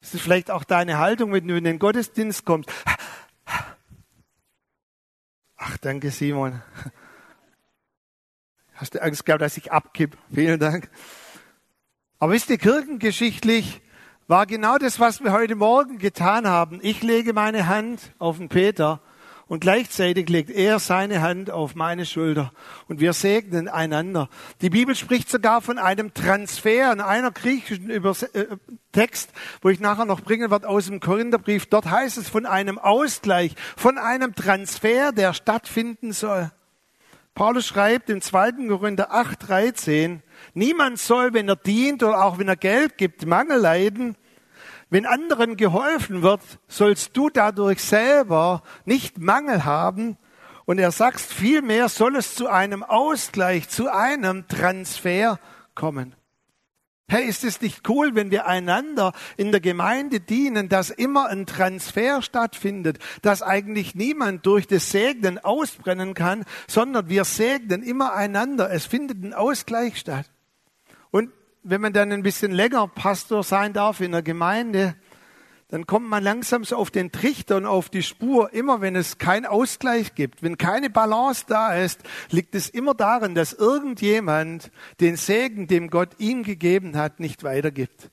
Das 0.00 0.14
ist 0.14 0.22
vielleicht 0.22 0.50
auch 0.50 0.64
deine 0.64 0.98
Haltung, 0.98 1.32
wenn 1.32 1.46
du 1.46 1.56
in 1.56 1.64
den 1.64 1.78
Gottesdienst 1.78 2.44
kommst. 2.44 2.70
Ach, 5.56 5.78
danke 5.78 6.10
Simon. 6.10 6.62
Hast 8.74 8.94
du 8.94 9.02
Angst 9.02 9.24
gehabt, 9.24 9.42
dass 9.42 9.56
ich 9.56 9.70
abkipp? 9.70 10.16
Vielen 10.32 10.58
Dank. 10.58 10.90
Aber 12.18 12.32
wisst 12.32 12.50
ihr, 12.50 12.58
kirchengeschichtlich 12.58 13.82
war 14.26 14.46
genau 14.46 14.78
das, 14.78 14.98
was 14.98 15.22
wir 15.22 15.32
heute 15.32 15.56
Morgen 15.56 15.98
getan 15.98 16.46
haben. 16.46 16.80
Ich 16.82 17.02
lege 17.02 17.34
meine 17.34 17.66
Hand 17.66 18.12
auf 18.18 18.38
den 18.38 18.48
Peter 18.48 19.00
und 19.46 19.60
gleichzeitig 19.60 20.28
legt 20.28 20.50
er 20.50 20.78
seine 20.78 21.20
Hand 21.20 21.50
auf 21.50 21.74
meine 21.74 22.06
Schulter 22.06 22.52
und 22.88 23.00
wir 23.00 23.12
segnen 23.12 23.68
einander. 23.68 24.28
Die 24.62 24.70
Bibel 24.70 24.94
spricht 24.94 25.28
sogar 25.28 25.60
von 25.60 25.78
einem 25.78 26.14
Transfer 26.14 26.92
in 26.92 27.00
einer 27.00 27.30
griechischen 27.30 27.90
äh, 27.90 28.46
Text, 28.92 29.30
wo 29.60 29.68
ich 29.68 29.80
nachher 29.80 30.06
noch 30.06 30.20
bringen 30.20 30.50
werde 30.50 30.68
aus 30.68 30.86
dem 30.86 31.00
Korintherbrief. 31.00 31.66
Dort 31.66 31.90
heißt 31.90 32.16
es 32.16 32.28
von 32.28 32.46
einem 32.46 32.78
Ausgleich, 32.78 33.54
von 33.76 33.98
einem 33.98 34.34
Transfer, 34.34 35.12
der 35.12 35.34
stattfinden 35.34 36.12
soll. 36.12 36.50
Paulus 37.34 37.66
schreibt 37.66 38.10
im 38.10 38.20
2. 38.20 38.68
Korinther 38.68 39.12
8, 39.12 39.48
13, 39.48 40.22
niemand 40.54 41.00
soll, 41.00 41.34
wenn 41.34 41.48
er 41.48 41.56
dient 41.56 42.02
oder 42.04 42.24
auch 42.24 42.38
wenn 42.38 42.46
er 42.46 42.56
Geld 42.56 42.96
gibt, 42.96 43.26
Mangel 43.26 43.58
leiden, 43.58 44.16
wenn 44.94 45.06
anderen 45.06 45.56
geholfen 45.56 46.22
wird, 46.22 46.40
sollst 46.68 47.16
du 47.16 47.28
dadurch 47.28 47.82
selber 47.82 48.62
nicht 48.84 49.18
Mangel 49.18 49.64
haben. 49.64 50.16
Und 50.66 50.78
er 50.78 50.92
sagt, 50.92 51.20
vielmehr 51.20 51.88
soll 51.88 52.14
es 52.14 52.36
zu 52.36 52.46
einem 52.46 52.84
Ausgleich, 52.84 53.68
zu 53.68 53.92
einem 53.92 54.46
Transfer 54.46 55.40
kommen. 55.74 56.14
Hey, 57.08 57.24
ist 57.24 57.42
es 57.42 57.60
nicht 57.60 57.88
cool, 57.88 58.14
wenn 58.14 58.30
wir 58.30 58.46
einander 58.46 59.12
in 59.36 59.50
der 59.50 59.60
Gemeinde 59.60 60.20
dienen, 60.20 60.68
dass 60.68 60.90
immer 60.90 61.26
ein 61.26 61.46
Transfer 61.46 62.22
stattfindet, 62.22 63.00
dass 63.20 63.42
eigentlich 63.42 63.96
niemand 63.96 64.46
durch 64.46 64.68
das 64.68 64.92
Segnen 64.92 65.40
ausbrennen 65.40 66.14
kann, 66.14 66.44
sondern 66.68 67.08
wir 67.08 67.24
segnen 67.24 67.82
immer 67.82 68.12
einander. 68.12 68.70
Es 68.70 68.86
findet 68.86 69.24
ein 69.24 69.34
Ausgleich 69.34 69.98
statt. 69.98 70.30
Und 71.10 71.32
wenn 71.64 71.80
man 71.80 71.92
dann 71.92 72.12
ein 72.12 72.22
bisschen 72.22 72.52
länger 72.52 72.86
Pastor 72.86 73.42
sein 73.42 73.72
darf 73.72 74.00
in 74.00 74.12
der 74.12 74.22
Gemeinde, 74.22 74.94
dann 75.68 75.86
kommt 75.86 76.08
man 76.08 76.22
langsam 76.22 76.62
so 76.62 76.76
auf 76.76 76.90
den 76.90 77.10
Trichter 77.10 77.56
und 77.56 77.66
auf 77.66 77.88
die 77.88 78.02
Spur. 78.02 78.52
Immer 78.52 78.80
wenn 78.80 78.94
es 78.94 79.18
keinen 79.18 79.46
Ausgleich 79.46 80.14
gibt, 80.14 80.42
wenn 80.42 80.58
keine 80.58 80.90
Balance 80.90 81.46
da 81.48 81.74
ist, 81.74 82.02
liegt 82.30 82.54
es 82.54 82.68
immer 82.68 82.94
darin, 82.94 83.34
dass 83.34 83.54
irgendjemand 83.54 84.70
den 85.00 85.16
Segen, 85.16 85.66
dem 85.66 85.88
Gott 85.88 86.10
ihm 86.18 86.42
gegeben 86.44 86.96
hat, 86.96 87.18
nicht 87.18 87.42
weitergibt. 87.42 88.10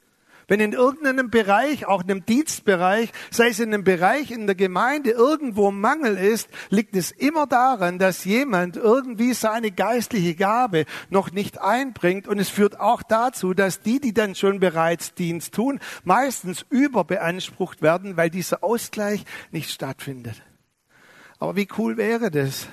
Wenn 0.51 0.59
in 0.59 0.73
irgendeinem 0.73 1.29
Bereich, 1.29 1.85
auch 1.85 2.03
in 2.03 2.11
einem 2.11 2.25
Dienstbereich, 2.25 3.13
sei 3.29 3.47
es 3.47 3.61
in 3.61 3.73
einem 3.73 3.85
Bereich 3.85 4.31
in 4.31 4.47
der 4.47 4.55
Gemeinde, 4.55 5.11
irgendwo 5.11 5.71
Mangel 5.71 6.17
ist, 6.17 6.49
liegt 6.69 6.93
es 6.97 7.11
immer 7.11 7.47
daran, 7.47 7.99
dass 7.99 8.25
jemand 8.25 8.75
irgendwie 8.75 9.33
seine 9.33 9.71
geistliche 9.71 10.35
Gabe 10.35 10.83
noch 11.09 11.31
nicht 11.31 11.61
einbringt. 11.61 12.27
Und 12.27 12.37
es 12.37 12.49
führt 12.49 12.81
auch 12.81 13.01
dazu, 13.01 13.53
dass 13.53 13.79
die, 13.79 14.01
die 14.01 14.13
dann 14.13 14.35
schon 14.35 14.59
bereits 14.59 15.13
Dienst 15.13 15.53
tun, 15.53 15.79
meistens 16.03 16.65
überbeansprucht 16.69 17.81
werden, 17.81 18.17
weil 18.17 18.29
dieser 18.29 18.61
Ausgleich 18.61 19.23
nicht 19.51 19.71
stattfindet. 19.71 20.43
Aber 21.39 21.55
wie 21.55 21.69
cool 21.77 21.95
wäre 21.95 22.29
das, 22.29 22.67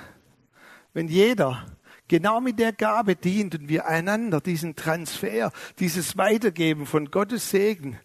wenn 0.93 1.07
jeder 1.07 1.65
genau 2.09 2.41
mit 2.41 2.59
der 2.59 2.73
Gabe 2.73 3.15
dient 3.15 3.55
und 3.55 3.69
wir 3.69 3.87
einander 3.87 4.41
diesen 4.41 4.75
Transfer, 4.75 5.53
dieses 5.79 6.17
Weitergeben 6.17 6.85
von 6.85 7.09
Gottes 7.09 7.49
Segen 7.49 7.97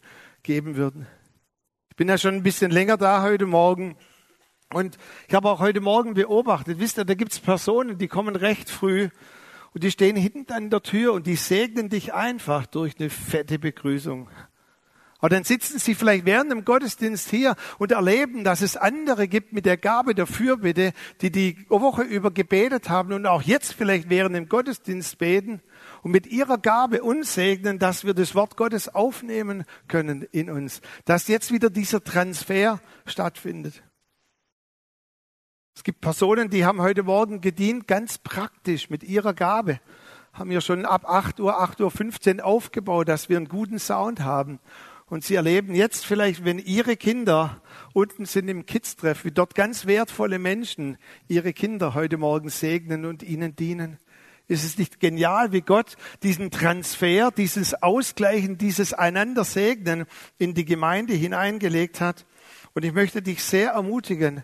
geben 0.44 0.76
würden. 0.76 1.08
Ich 1.90 1.96
bin 1.96 2.08
ja 2.08 2.16
schon 2.18 2.36
ein 2.36 2.42
bisschen 2.44 2.70
länger 2.70 2.96
da 2.96 3.22
heute 3.22 3.46
Morgen 3.46 3.96
und 4.72 4.98
ich 5.26 5.34
habe 5.34 5.48
auch 5.48 5.58
heute 5.58 5.80
Morgen 5.80 6.14
beobachtet, 6.14 6.78
wisst 6.78 6.98
ihr, 6.98 7.04
da 7.04 7.14
gibt 7.14 7.32
es 7.32 7.40
Personen, 7.40 7.98
die 7.98 8.08
kommen 8.08 8.36
recht 8.36 8.70
früh 8.70 9.08
und 9.72 9.82
die 9.82 9.90
stehen 9.90 10.16
hinten 10.16 10.52
an 10.52 10.70
der 10.70 10.82
Tür 10.82 11.12
und 11.14 11.26
die 11.26 11.36
segnen 11.36 11.88
dich 11.88 12.14
einfach 12.14 12.66
durch 12.66 12.98
eine 12.98 13.10
fette 13.10 13.58
Begrüßung. 13.58 14.28
Aber 15.24 15.30
dann 15.30 15.44
sitzen 15.44 15.78
sie 15.78 15.94
vielleicht 15.94 16.26
während 16.26 16.52
dem 16.52 16.66
Gottesdienst 16.66 17.30
hier 17.30 17.56
und 17.78 17.92
erleben, 17.92 18.44
dass 18.44 18.60
es 18.60 18.76
andere 18.76 19.26
gibt 19.26 19.54
mit 19.54 19.64
der 19.64 19.78
Gabe 19.78 20.14
der 20.14 20.26
Fürbitte, 20.26 20.92
die 21.22 21.30
die 21.30 21.64
Woche 21.70 22.02
über 22.02 22.30
gebetet 22.30 22.90
haben 22.90 23.14
und 23.14 23.24
auch 23.24 23.40
jetzt 23.40 23.72
vielleicht 23.72 24.10
während 24.10 24.36
dem 24.36 24.50
Gottesdienst 24.50 25.16
beten 25.16 25.62
und 26.02 26.10
mit 26.10 26.26
ihrer 26.26 26.58
Gabe 26.58 27.02
uns 27.02 27.32
segnen, 27.32 27.78
dass 27.78 28.04
wir 28.04 28.12
das 28.12 28.34
Wort 28.34 28.58
Gottes 28.58 28.94
aufnehmen 28.94 29.64
können 29.88 30.26
in 30.30 30.50
uns, 30.50 30.82
dass 31.06 31.26
jetzt 31.26 31.50
wieder 31.50 31.70
dieser 31.70 32.04
Transfer 32.04 32.78
stattfindet. 33.06 33.82
Es 35.74 35.84
gibt 35.84 36.02
Personen, 36.02 36.50
die 36.50 36.66
haben 36.66 36.82
heute 36.82 37.02
Morgen 37.02 37.40
gedient, 37.40 37.88
ganz 37.88 38.18
praktisch 38.18 38.90
mit 38.90 39.02
ihrer 39.02 39.32
Gabe 39.32 39.80
haben 40.34 40.50
wir 40.50 40.60
schon 40.60 40.84
ab 40.84 41.08
8 41.08 41.38
Uhr, 41.38 41.62
8.15 41.62 42.38
Uhr 42.38 42.44
aufgebaut, 42.44 43.08
dass 43.08 43.28
wir 43.28 43.36
einen 43.36 43.48
guten 43.48 43.78
Sound 43.78 44.20
haben. 44.20 44.58
Und 45.06 45.22
Sie 45.22 45.34
erleben 45.34 45.74
jetzt 45.74 46.06
vielleicht, 46.06 46.44
wenn 46.44 46.58
Ihre 46.58 46.96
Kinder 46.96 47.60
unten 47.92 48.24
sind 48.24 48.48
im 48.48 48.64
Kids-Treff, 48.64 49.24
wie 49.24 49.30
dort 49.30 49.54
ganz 49.54 49.86
wertvolle 49.86 50.38
Menschen 50.38 50.96
Ihre 51.28 51.52
Kinder 51.52 51.94
heute 51.94 52.16
Morgen 52.16 52.48
segnen 52.48 53.04
und 53.04 53.22
ihnen 53.22 53.54
dienen. 53.54 53.98
Ist 54.46 54.64
es 54.64 54.78
nicht 54.78 55.00
genial, 55.00 55.52
wie 55.52 55.60
Gott 55.60 55.96
diesen 56.22 56.50
Transfer, 56.50 57.30
dieses 57.30 57.82
Ausgleichen, 57.82 58.58
dieses 58.58 58.92
Einander 58.92 59.44
segnen 59.44 60.06
in 60.38 60.54
die 60.54 60.64
Gemeinde 60.64 61.14
hineingelegt 61.14 62.00
hat? 62.00 62.26
Und 62.74 62.84
ich 62.84 62.92
möchte 62.92 63.22
dich 63.22 63.42
sehr 63.42 63.72
ermutigen, 63.72 64.42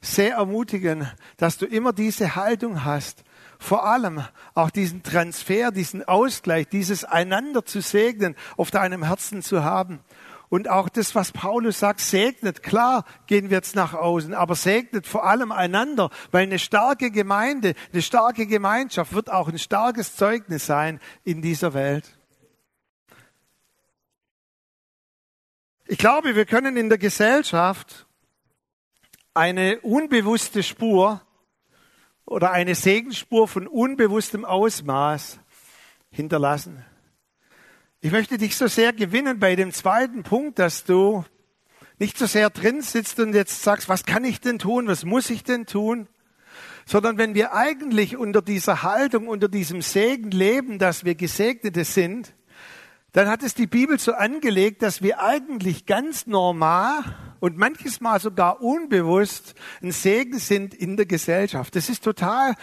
sehr 0.00 0.36
ermutigen, 0.36 1.08
dass 1.36 1.58
du 1.58 1.66
immer 1.66 1.92
diese 1.92 2.34
Haltung 2.36 2.84
hast, 2.84 3.24
vor 3.62 3.84
allem 3.86 4.24
auch 4.54 4.70
diesen 4.70 5.02
Transfer, 5.02 5.70
diesen 5.70 6.06
Ausgleich, 6.06 6.68
dieses 6.68 7.04
einander 7.04 7.64
zu 7.64 7.80
segnen, 7.80 8.36
auf 8.56 8.70
deinem 8.70 9.04
Herzen 9.04 9.42
zu 9.42 9.64
haben. 9.64 10.00
Und 10.48 10.68
auch 10.68 10.90
das, 10.90 11.14
was 11.14 11.32
Paulus 11.32 11.78
sagt, 11.78 12.00
segnet, 12.00 12.62
klar 12.62 13.06
gehen 13.26 13.48
wir 13.48 13.56
jetzt 13.56 13.74
nach 13.74 13.94
außen, 13.94 14.34
aber 14.34 14.54
segnet 14.54 15.06
vor 15.06 15.24
allem 15.24 15.50
einander, 15.50 16.10
weil 16.30 16.42
eine 16.42 16.58
starke 16.58 17.10
Gemeinde, 17.10 17.72
eine 17.90 18.02
starke 18.02 18.46
Gemeinschaft 18.46 19.14
wird 19.14 19.32
auch 19.32 19.48
ein 19.48 19.58
starkes 19.58 20.14
Zeugnis 20.14 20.66
sein 20.66 21.00
in 21.24 21.40
dieser 21.40 21.72
Welt. 21.72 22.18
Ich 25.86 25.96
glaube, 25.96 26.36
wir 26.36 26.44
können 26.44 26.76
in 26.76 26.90
der 26.90 26.98
Gesellschaft 26.98 28.06
eine 29.32 29.80
unbewusste 29.80 30.62
Spur 30.62 31.22
oder 32.26 32.52
eine 32.52 32.74
Segensspur 32.74 33.48
von 33.48 33.66
unbewusstem 33.66 34.44
Ausmaß 34.44 35.40
hinterlassen. 36.10 36.84
Ich 38.00 38.12
möchte 38.12 38.38
dich 38.38 38.56
so 38.56 38.66
sehr 38.66 38.92
gewinnen 38.92 39.38
bei 39.38 39.54
dem 39.54 39.72
zweiten 39.72 40.22
Punkt, 40.22 40.58
dass 40.58 40.84
du 40.84 41.24
nicht 41.98 42.18
so 42.18 42.26
sehr 42.26 42.50
drin 42.50 42.82
sitzt 42.82 43.20
und 43.20 43.32
jetzt 43.34 43.62
sagst, 43.62 43.88
was 43.88 44.04
kann 44.04 44.24
ich 44.24 44.40
denn 44.40 44.58
tun, 44.58 44.88
was 44.88 45.04
muss 45.04 45.30
ich 45.30 45.44
denn 45.44 45.66
tun, 45.66 46.08
sondern 46.84 47.16
wenn 47.16 47.34
wir 47.34 47.54
eigentlich 47.54 48.16
unter 48.16 48.42
dieser 48.42 48.82
Haltung, 48.82 49.28
unter 49.28 49.48
diesem 49.48 49.82
Segen 49.82 50.30
leben, 50.30 50.78
dass 50.78 51.04
wir 51.04 51.14
Gesegnete 51.14 51.84
sind, 51.84 52.34
dann 53.12 53.28
hat 53.28 53.42
es 53.42 53.54
die 53.54 53.66
Bibel 53.66 53.98
so 53.98 54.14
angelegt, 54.14 54.82
dass 54.82 55.02
wir 55.02 55.22
eigentlich 55.22 55.86
ganz 55.86 56.26
normal 56.26 57.04
und 57.42 57.58
manches 57.58 58.00
Mal 58.00 58.20
sogar 58.20 58.62
unbewusst 58.62 59.56
ein 59.82 59.90
Segen 59.90 60.38
sind 60.38 60.74
in 60.74 60.96
der 60.96 61.06
Gesellschaft. 61.06 61.74
Das 61.74 61.88
ist 61.88 62.04
total, 62.04 62.54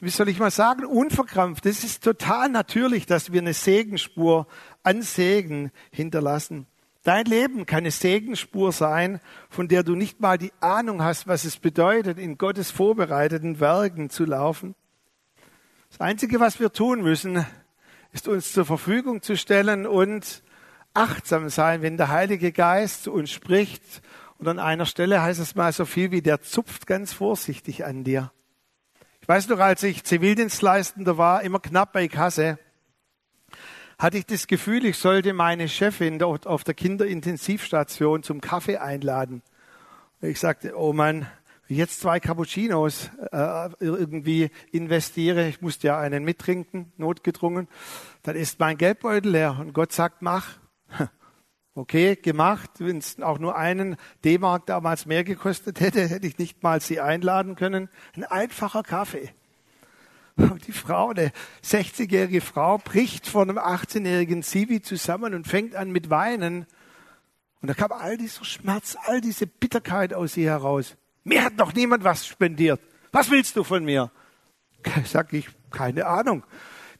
wie 0.00 0.08
soll 0.08 0.30
ich 0.30 0.38
mal 0.38 0.50
sagen, 0.50 0.86
unverkrampft. 0.86 1.66
Das 1.66 1.84
ist 1.84 2.02
total 2.02 2.48
natürlich, 2.48 3.04
dass 3.04 3.30
wir 3.30 3.42
eine 3.42 3.52
Segenspur 3.52 4.46
an 4.82 5.02
Segen 5.02 5.70
hinterlassen. 5.90 6.66
Dein 7.02 7.26
Leben 7.26 7.66
kann 7.66 7.80
eine 7.80 7.90
Segenspur 7.90 8.72
sein, 8.72 9.20
von 9.50 9.68
der 9.68 9.82
du 9.82 9.96
nicht 9.96 10.20
mal 10.20 10.38
die 10.38 10.52
Ahnung 10.60 11.02
hast, 11.02 11.26
was 11.26 11.44
es 11.44 11.58
bedeutet, 11.58 12.18
in 12.18 12.38
Gottes 12.38 12.70
vorbereiteten 12.70 13.60
Werken 13.60 14.08
zu 14.08 14.24
laufen. 14.24 14.74
Das 15.90 16.00
Einzige, 16.00 16.40
was 16.40 16.58
wir 16.58 16.72
tun 16.72 17.02
müssen, 17.02 17.44
ist 18.12 18.28
uns 18.28 18.54
zur 18.54 18.64
Verfügung 18.64 19.20
zu 19.20 19.36
stellen 19.36 19.86
und 19.86 20.42
achtsam 20.94 21.50
sein, 21.50 21.82
wenn 21.82 21.98
der 21.98 22.08
Heilige 22.08 22.50
Geist 22.50 23.04
zu 23.04 23.12
uns 23.12 23.30
spricht. 23.30 23.82
Und 24.42 24.48
an 24.48 24.58
einer 24.58 24.86
Stelle 24.86 25.22
heißt 25.22 25.38
es 25.38 25.54
mal 25.54 25.72
so 25.72 25.84
viel 25.84 26.10
wie, 26.10 26.20
der 26.20 26.42
zupft 26.42 26.88
ganz 26.88 27.12
vorsichtig 27.12 27.84
an 27.84 28.02
dir. 28.02 28.32
Ich 29.20 29.28
weiß 29.28 29.46
noch, 29.46 29.60
als 29.60 29.84
ich 29.84 30.02
Zivildienstleistender 30.02 31.16
war, 31.16 31.42
immer 31.42 31.60
knapp 31.60 31.92
bei 31.92 32.08
Kasse, 32.08 32.58
hatte 34.00 34.18
ich 34.18 34.26
das 34.26 34.48
Gefühl, 34.48 34.84
ich 34.84 34.98
sollte 34.98 35.32
meine 35.32 35.68
Chefin 35.68 36.20
auf 36.20 36.64
der 36.64 36.74
Kinderintensivstation 36.74 38.24
zum 38.24 38.40
Kaffee 38.40 38.78
einladen. 38.78 39.42
Ich 40.20 40.40
sagte, 40.40 40.76
oh 40.76 40.92
Mann, 40.92 41.28
jetzt 41.68 42.00
zwei 42.00 42.18
Cappuccinos 42.18 43.10
äh, 43.30 43.68
irgendwie 43.78 44.50
investiere, 44.72 45.46
ich 45.46 45.60
musste 45.60 45.86
ja 45.86 46.00
einen 46.00 46.24
mittrinken, 46.24 46.92
notgedrungen, 46.96 47.68
dann 48.24 48.34
ist 48.34 48.58
mein 48.58 48.76
Geldbeutel 48.76 49.30
leer 49.30 49.56
und 49.60 49.72
Gott 49.72 49.92
sagt, 49.92 50.20
mach. 50.20 50.58
Okay, 51.74 52.16
gemacht. 52.16 52.70
Wenn 52.78 52.98
es 52.98 53.18
auch 53.20 53.38
nur 53.38 53.56
einen 53.56 53.96
D-Mark 54.24 54.66
damals 54.66 55.06
mehr 55.06 55.24
gekostet 55.24 55.80
hätte, 55.80 56.06
hätte 56.06 56.26
ich 56.26 56.36
nicht 56.36 56.62
mal 56.62 56.80
sie 56.80 57.00
einladen 57.00 57.56
können. 57.56 57.88
Ein 58.14 58.24
einfacher 58.24 58.82
Kaffee. 58.82 59.30
Und 60.36 60.66
die 60.66 60.72
Frau, 60.72 61.10
eine 61.10 61.32
60-jährige 61.64 62.40
Frau, 62.42 62.78
bricht 62.78 63.26
vor 63.26 63.42
einem 63.42 63.58
18-jährigen 63.58 64.42
Zivi 64.42 64.82
zusammen 64.82 65.34
und 65.34 65.46
fängt 65.46 65.74
an 65.74 65.90
mit 65.90 66.10
Weinen. 66.10 66.66
Und 67.62 67.68
da 67.68 67.74
kam 67.74 67.92
all 67.92 68.18
dieser 68.18 68.44
Schmerz, 68.44 68.96
all 69.06 69.20
diese 69.20 69.46
Bitterkeit 69.46 70.12
aus 70.12 70.36
ihr 70.36 70.50
heraus. 70.50 70.96
Mir 71.24 71.44
hat 71.44 71.56
noch 71.56 71.72
niemand 71.72 72.04
was 72.04 72.26
spendiert. 72.26 72.80
Was 73.12 73.30
willst 73.30 73.56
du 73.56 73.64
von 73.64 73.84
mir? 73.84 74.10
Sag 75.04 75.32
ich, 75.32 75.48
keine 75.70 76.06
Ahnung. 76.06 76.44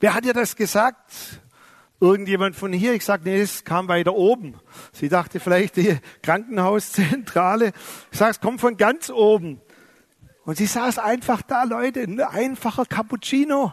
Wer 0.00 0.14
hat 0.14 0.25
dir 0.25 0.35
das 0.35 0.57
gesagt? 0.57 1.42
Irgendjemand 2.03 2.57
von 2.57 2.73
hier? 2.73 2.95
Ich 2.95 3.05
sag, 3.05 3.25
nee, 3.25 3.41
es 3.41 3.63
kam 3.63 3.87
weiter 3.87 4.15
oben. 4.17 4.57
Sie 4.91 5.09
dachte 5.09 5.39
vielleicht 5.39 5.77
die 5.77 5.99
Krankenhauszentrale. 6.25 7.71
Ich 8.11 8.19
sag, 8.19 8.33
es 8.33 8.41
kommt 8.41 8.61
von 8.61 8.77
ganz 8.77 9.09
oben. 9.09 9.61
Und 10.45 10.57
sie 10.57 10.67
saß 10.67 10.99
einfach 10.99 11.43
da, 11.43 11.63
Leute, 11.63 12.01
ein 12.01 12.21
einfacher 12.21 12.87
Cappuccino. 12.87 13.73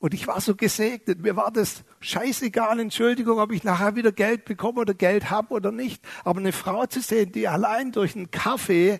Und 0.00 0.14
ich 0.14 0.26
war 0.26 0.40
so 0.40 0.56
gesegnet. 0.56 1.20
Mir 1.20 1.36
war 1.36 1.52
das 1.52 1.84
scheißegal, 2.00 2.80
Entschuldigung, 2.80 3.38
ob 3.38 3.52
ich 3.52 3.62
nachher 3.62 3.94
wieder 3.94 4.10
Geld 4.10 4.44
bekomme 4.44 4.80
oder 4.80 4.94
Geld 4.94 5.30
habe 5.30 5.54
oder 5.54 5.70
nicht. 5.70 6.02
Aber 6.24 6.40
eine 6.40 6.50
Frau 6.50 6.86
zu 6.86 7.00
sehen, 7.00 7.30
die 7.30 7.46
allein 7.46 7.92
durch 7.92 8.16
einen 8.16 8.32
Kaffee 8.32 8.98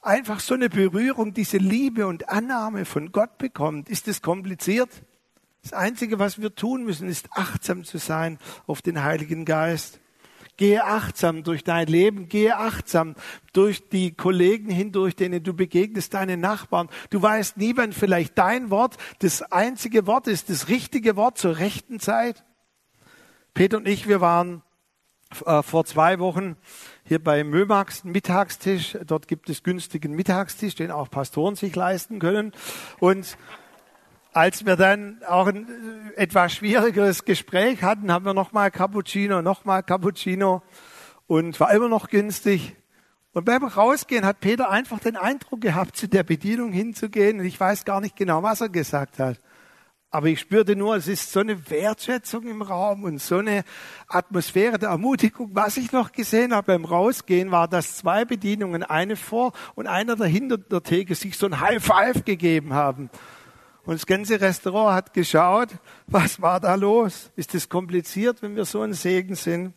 einfach 0.00 0.40
so 0.40 0.54
eine 0.54 0.70
Berührung, 0.70 1.34
diese 1.34 1.58
Liebe 1.58 2.06
und 2.06 2.30
Annahme 2.30 2.86
von 2.86 3.12
Gott 3.12 3.36
bekommt, 3.36 3.90
ist 3.90 4.08
das 4.08 4.22
kompliziert? 4.22 5.02
Das 5.70 5.78
Einzige, 5.78 6.18
was 6.18 6.40
wir 6.40 6.54
tun 6.54 6.84
müssen, 6.84 7.10
ist 7.10 7.28
achtsam 7.32 7.84
zu 7.84 7.98
sein 7.98 8.38
auf 8.66 8.80
den 8.80 9.02
Heiligen 9.02 9.44
Geist. 9.44 10.00
Gehe 10.56 10.82
achtsam 10.82 11.42
durch 11.42 11.62
dein 11.62 11.88
Leben, 11.88 12.30
gehe 12.30 12.56
achtsam 12.56 13.16
durch 13.52 13.86
die 13.90 14.14
Kollegen 14.14 14.70
hindurch, 14.70 15.14
denen 15.14 15.42
du 15.42 15.52
begegnest, 15.52 16.14
deine 16.14 16.38
Nachbarn. 16.38 16.88
Du 17.10 17.20
weißt 17.20 17.58
nie, 17.58 17.76
wann 17.76 17.92
vielleicht 17.92 18.38
dein 18.38 18.70
Wort 18.70 18.96
das 19.18 19.42
einzige 19.42 20.06
Wort 20.06 20.26
ist, 20.26 20.48
das 20.48 20.68
richtige 20.68 21.16
Wort 21.16 21.36
zur 21.36 21.58
rechten 21.58 22.00
Zeit. 22.00 22.46
Peter 23.52 23.76
und 23.76 23.86
ich, 23.86 24.08
wir 24.08 24.22
waren 24.22 24.62
äh, 25.44 25.62
vor 25.62 25.84
zwei 25.84 26.18
Wochen 26.18 26.56
hier 27.04 27.22
bei 27.22 27.44
Mömax 27.44 28.04
Mittagstisch. 28.04 28.96
Dort 29.06 29.28
gibt 29.28 29.50
es 29.50 29.62
günstigen 29.62 30.14
Mittagstisch, 30.14 30.76
den 30.76 30.90
auch 30.90 31.10
Pastoren 31.10 31.56
sich 31.56 31.76
leisten 31.76 32.20
können. 32.20 32.52
Und 33.00 33.36
als 34.38 34.64
wir 34.64 34.76
dann 34.76 35.20
auch 35.26 35.48
ein 35.48 35.66
äh, 36.16 36.22
etwas 36.22 36.52
schwierigeres 36.52 37.24
Gespräch 37.24 37.82
hatten, 37.82 38.12
haben 38.12 38.24
wir 38.24 38.34
nochmal 38.34 38.70
Cappuccino, 38.70 39.42
nochmal 39.42 39.82
Cappuccino 39.82 40.62
und 41.26 41.58
war 41.58 41.72
immer 41.72 41.88
noch 41.88 42.08
günstig. 42.08 42.76
Und 43.32 43.46
beim 43.46 43.64
Rausgehen 43.64 44.24
hat 44.24 44.38
Peter 44.38 44.70
einfach 44.70 45.00
den 45.00 45.16
Eindruck 45.16 45.60
gehabt, 45.60 45.96
zu 45.96 46.06
der 46.06 46.22
Bedienung 46.22 46.70
hinzugehen. 46.70 47.40
Und 47.40 47.46
ich 47.46 47.58
weiß 47.58 47.84
gar 47.84 48.00
nicht 48.00 48.14
genau, 48.14 48.44
was 48.44 48.60
er 48.60 48.68
gesagt 48.68 49.18
hat. 49.18 49.40
Aber 50.10 50.28
ich 50.28 50.38
spürte 50.38 50.76
nur, 50.76 50.94
es 50.94 51.08
ist 51.08 51.32
so 51.32 51.40
eine 51.40 51.68
Wertschätzung 51.68 52.46
im 52.46 52.62
Raum 52.62 53.02
und 53.02 53.20
so 53.20 53.38
eine 53.38 53.64
Atmosphäre 54.06 54.78
der 54.78 54.90
Ermutigung. 54.90 55.50
Was 55.54 55.76
ich 55.76 55.90
noch 55.90 56.12
gesehen 56.12 56.54
habe 56.54 56.68
beim 56.68 56.84
Rausgehen, 56.84 57.50
war, 57.50 57.66
dass 57.66 57.96
zwei 57.96 58.24
Bedienungen, 58.24 58.84
eine 58.84 59.16
vor 59.16 59.52
und 59.74 59.88
einer 59.88 60.14
dahinter 60.14 60.58
der 60.58 60.84
Theke, 60.84 61.16
sich 61.16 61.36
so 61.36 61.46
ein 61.46 61.58
High 61.58 61.84
Five 61.84 62.24
gegeben 62.24 62.72
haben. 62.72 63.10
Und 63.88 63.94
das 63.94 64.04
ganze 64.04 64.38
Restaurant 64.38 64.94
hat 64.94 65.14
geschaut, 65.14 65.70
was 66.06 66.42
war 66.42 66.60
da 66.60 66.74
los? 66.74 67.30
Ist 67.36 67.54
es 67.54 67.70
kompliziert, 67.70 68.42
wenn 68.42 68.54
wir 68.54 68.66
so 68.66 68.82
ein 68.82 68.92
Segen 68.92 69.34
sind? 69.34 69.72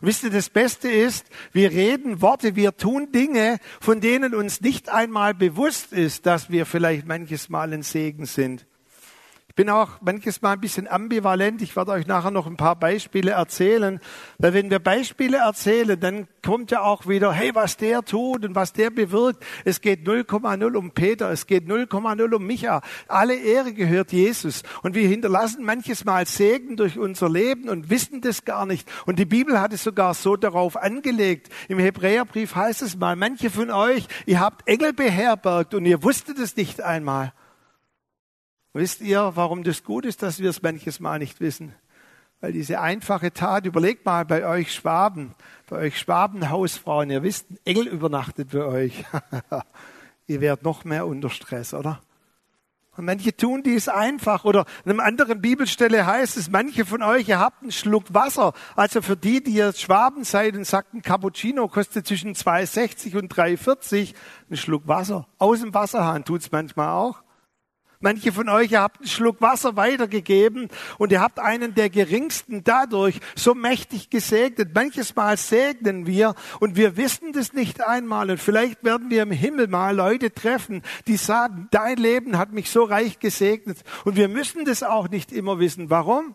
Und 0.00 0.06
wisst 0.06 0.22
ihr, 0.22 0.30
das 0.30 0.48
Beste 0.48 0.88
ist, 0.88 1.26
wir 1.50 1.72
reden 1.72 2.22
Worte, 2.22 2.54
wir 2.54 2.76
tun 2.76 3.10
Dinge, 3.10 3.58
von 3.80 4.00
denen 4.00 4.36
uns 4.36 4.60
nicht 4.60 4.88
einmal 4.88 5.34
bewusst 5.34 5.92
ist, 5.92 6.26
dass 6.26 6.48
wir 6.48 6.64
vielleicht 6.64 7.04
manches 7.04 7.48
Mal 7.48 7.72
ein 7.72 7.82
Segen 7.82 8.24
sind. 8.24 8.68
Ich 9.52 9.56
bin 9.56 9.68
auch 9.68 10.00
manches 10.00 10.40
Mal 10.40 10.52
ein 10.52 10.62
bisschen 10.62 10.88
ambivalent. 10.88 11.60
Ich 11.60 11.76
werde 11.76 11.92
euch 11.92 12.06
nachher 12.06 12.30
noch 12.30 12.46
ein 12.46 12.56
paar 12.56 12.74
Beispiele 12.74 13.32
erzählen. 13.32 14.00
Weil 14.38 14.54
wenn 14.54 14.70
wir 14.70 14.78
Beispiele 14.78 15.36
erzählen, 15.36 16.00
dann 16.00 16.26
kommt 16.42 16.70
ja 16.70 16.80
auch 16.80 17.06
wieder, 17.06 17.34
hey, 17.34 17.54
was 17.54 17.76
der 17.76 18.02
tut 18.02 18.46
und 18.46 18.54
was 18.54 18.72
der 18.72 18.88
bewirkt. 18.88 19.44
Es 19.66 19.82
geht 19.82 20.08
0,0 20.08 20.74
um 20.74 20.92
Peter, 20.92 21.30
es 21.30 21.46
geht 21.46 21.66
0,0 21.66 22.32
um 22.32 22.46
Micha. 22.46 22.80
Alle 23.08 23.34
Ehre 23.34 23.74
gehört 23.74 24.10
Jesus. 24.10 24.62
Und 24.82 24.94
wir 24.94 25.06
hinterlassen 25.06 25.66
manches 25.66 26.06
Mal 26.06 26.26
Segen 26.26 26.78
durch 26.78 26.98
unser 26.98 27.28
Leben 27.28 27.68
und 27.68 27.90
wissen 27.90 28.22
das 28.22 28.46
gar 28.46 28.64
nicht. 28.64 28.90
Und 29.04 29.18
die 29.18 29.26
Bibel 29.26 29.60
hat 29.60 29.74
es 29.74 29.84
sogar 29.84 30.14
so 30.14 30.36
darauf 30.36 30.78
angelegt. 30.78 31.50
Im 31.68 31.78
Hebräerbrief 31.78 32.54
heißt 32.54 32.80
es 32.80 32.96
mal, 32.96 33.16
manche 33.16 33.50
von 33.50 33.70
euch, 33.70 34.06
ihr 34.24 34.40
habt 34.40 34.66
Engel 34.66 34.94
beherbergt 34.94 35.74
und 35.74 35.84
ihr 35.84 36.02
wusstet 36.02 36.38
es 36.38 36.56
nicht 36.56 36.80
einmal. 36.80 37.34
Wisst 38.74 39.02
ihr, 39.02 39.32
warum 39.34 39.64
das 39.64 39.84
gut 39.84 40.06
ist, 40.06 40.22
dass 40.22 40.38
wir 40.38 40.48
es 40.48 40.62
manches 40.62 40.98
Mal 40.98 41.18
nicht 41.18 41.40
wissen? 41.40 41.74
Weil 42.40 42.52
diese 42.52 42.80
einfache 42.80 43.32
Tat, 43.32 43.66
überlegt 43.66 44.04
mal 44.04 44.24
bei 44.24 44.46
euch 44.46 44.72
Schwaben, 44.72 45.34
bei 45.68 45.76
euch 45.76 45.98
Schwabenhausfrauen, 45.98 47.10
ihr 47.10 47.22
wisst, 47.22 47.50
ein 47.50 47.58
Engel 47.64 47.86
übernachtet 47.86 48.50
bei 48.50 48.64
euch. 48.64 49.04
ihr 50.26 50.40
werdet 50.40 50.64
noch 50.64 50.84
mehr 50.84 51.06
unter 51.06 51.30
Stress, 51.30 51.74
oder? 51.74 52.00
Und 52.96 53.06
manche 53.06 53.34
tun 53.34 53.62
dies 53.62 53.88
einfach. 53.88 54.44
Oder 54.44 54.66
in 54.84 54.92
einer 54.92 55.04
anderen 55.04 55.40
Bibelstelle 55.40 56.06
heißt 56.06 56.36
es, 56.36 56.50
manche 56.50 56.84
von 56.84 57.02
euch, 57.02 57.28
ihr 57.28 57.38
habt 57.38 57.62
einen 57.62 57.72
Schluck 57.72 58.12
Wasser. 58.12 58.52
Also 58.74 59.00
für 59.02 59.16
die, 59.16 59.42
die 59.42 59.54
jetzt 59.54 59.80
Schwaben 59.80 60.24
seid 60.24 60.56
und 60.56 60.66
sagt, 60.66 60.92
ein 60.94 61.02
Cappuccino 61.02 61.68
kostet 61.68 62.06
zwischen 62.06 62.34
2,60 62.34 63.18
und 63.18 63.32
3,40, 63.32 64.14
ein 64.50 64.56
Schluck 64.56 64.88
Wasser. 64.88 65.26
Aus 65.38 65.60
dem 65.60 65.72
Wasserhahn 65.72 66.24
tut's 66.24 66.50
manchmal 66.52 66.88
auch. 66.88 67.22
Manche 68.02 68.32
von 68.32 68.48
euch, 68.48 68.72
ihr 68.72 68.80
habt 68.80 68.98
einen 68.98 69.08
Schluck 69.08 69.40
Wasser 69.40 69.76
weitergegeben 69.76 70.68
und 70.98 71.12
ihr 71.12 71.20
habt 71.20 71.38
einen 71.38 71.74
der 71.74 71.88
geringsten 71.88 72.64
dadurch 72.64 73.20
so 73.36 73.54
mächtig 73.54 74.10
gesegnet. 74.10 74.74
Manches 74.74 75.14
Mal 75.14 75.36
segnen 75.36 76.04
wir 76.04 76.34
und 76.58 76.74
wir 76.74 76.96
wissen 76.96 77.32
das 77.32 77.52
nicht 77.52 77.80
einmal. 77.80 78.28
Und 78.30 78.38
vielleicht 78.38 78.82
werden 78.82 79.08
wir 79.08 79.22
im 79.22 79.30
Himmel 79.30 79.68
mal 79.68 79.94
Leute 79.94 80.34
treffen, 80.34 80.82
die 81.06 81.16
sagen, 81.16 81.68
dein 81.70 81.96
Leben 81.96 82.38
hat 82.38 82.52
mich 82.52 82.70
so 82.70 82.82
reich 82.82 83.20
gesegnet. 83.20 83.78
Und 84.04 84.16
wir 84.16 84.26
müssen 84.26 84.64
das 84.64 84.82
auch 84.82 85.08
nicht 85.08 85.30
immer 85.30 85.60
wissen. 85.60 85.88
Warum? 85.88 86.34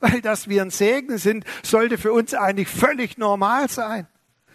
Weil 0.00 0.20
dass 0.20 0.48
wir 0.48 0.62
ein 0.62 0.70
Segen 0.70 1.16
sind, 1.16 1.44
sollte 1.62 1.96
für 1.96 2.12
uns 2.12 2.34
eigentlich 2.34 2.68
völlig 2.68 3.18
normal 3.18 3.70
sein. 3.70 4.08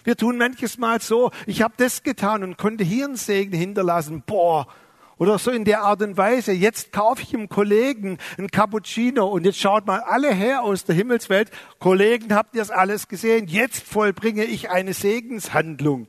Wir 0.04 0.18
tun 0.18 0.38
manches 0.38 0.78
Mal 0.78 1.02
so, 1.02 1.32
ich 1.46 1.62
habe 1.62 1.74
das 1.78 2.04
getan 2.04 2.44
und 2.44 2.58
konnte 2.58 2.84
hier 2.84 3.06
einen 3.06 3.16
Segen 3.16 3.54
hinterlassen. 3.54 4.24
Boah, 4.26 4.68
oder 5.18 5.40
so 5.40 5.52
in 5.52 5.66
der 5.66 5.82
Art 5.82 6.02
und 6.02 6.18
Weise. 6.18 6.52
Jetzt 6.52 6.92
kaufe 6.92 7.22
ich 7.22 7.34
einem 7.34 7.50
Kollegen 7.50 8.18
ein 8.38 8.50
Cappuccino 8.50 9.28
und 9.28 9.46
jetzt 9.46 9.60
schaut 9.60 9.86
mal 9.88 10.00
alle 10.00 10.34
her 10.34 10.64
aus 10.64 10.86
der 10.86 10.96
Himmelswelt. 10.96 11.52
Kollegen, 11.80 12.34
habt 12.34 12.56
ihr 12.56 12.62
das 12.62 12.72
alles 12.72 13.08
gesehen? 13.08 13.48
Jetzt 13.48 13.84
vollbringe 13.84 14.46
ich 14.46 14.70
eine 14.70 14.94
Segenshandlung. 14.94 16.08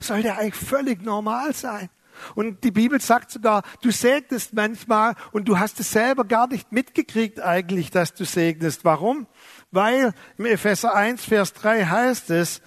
Sollte 0.00 0.36
eigentlich 0.36 0.54
völlig 0.54 1.02
normal 1.02 1.52
sein. 1.54 1.90
Und 2.34 2.64
die 2.64 2.70
Bibel 2.70 3.00
sagt 3.00 3.30
sogar, 3.30 3.62
du 3.82 3.90
segnest 3.90 4.52
manchmal 4.52 5.14
und 5.32 5.48
du 5.48 5.58
hast 5.58 5.80
es 5.80 5.90
selber 5.90 6.24
gar 6.24 6.48
nicht 6.48 6.70
mitgekriegt 6.72 7.40
eigentlich, 7.40 7.90
dass 7.90 8.14
du 8.14 8.24
segnest. 8.24 8.84
Warum? 8.84 9.26
Weil 9.70 10.12
im 10.36 10.46
Epheser 10.46 10.94
1, 10.94 11.24
Vers 11.24 11.54
3 11.54 11.86
heißt 11.86 12.30
es, 12.30 12.60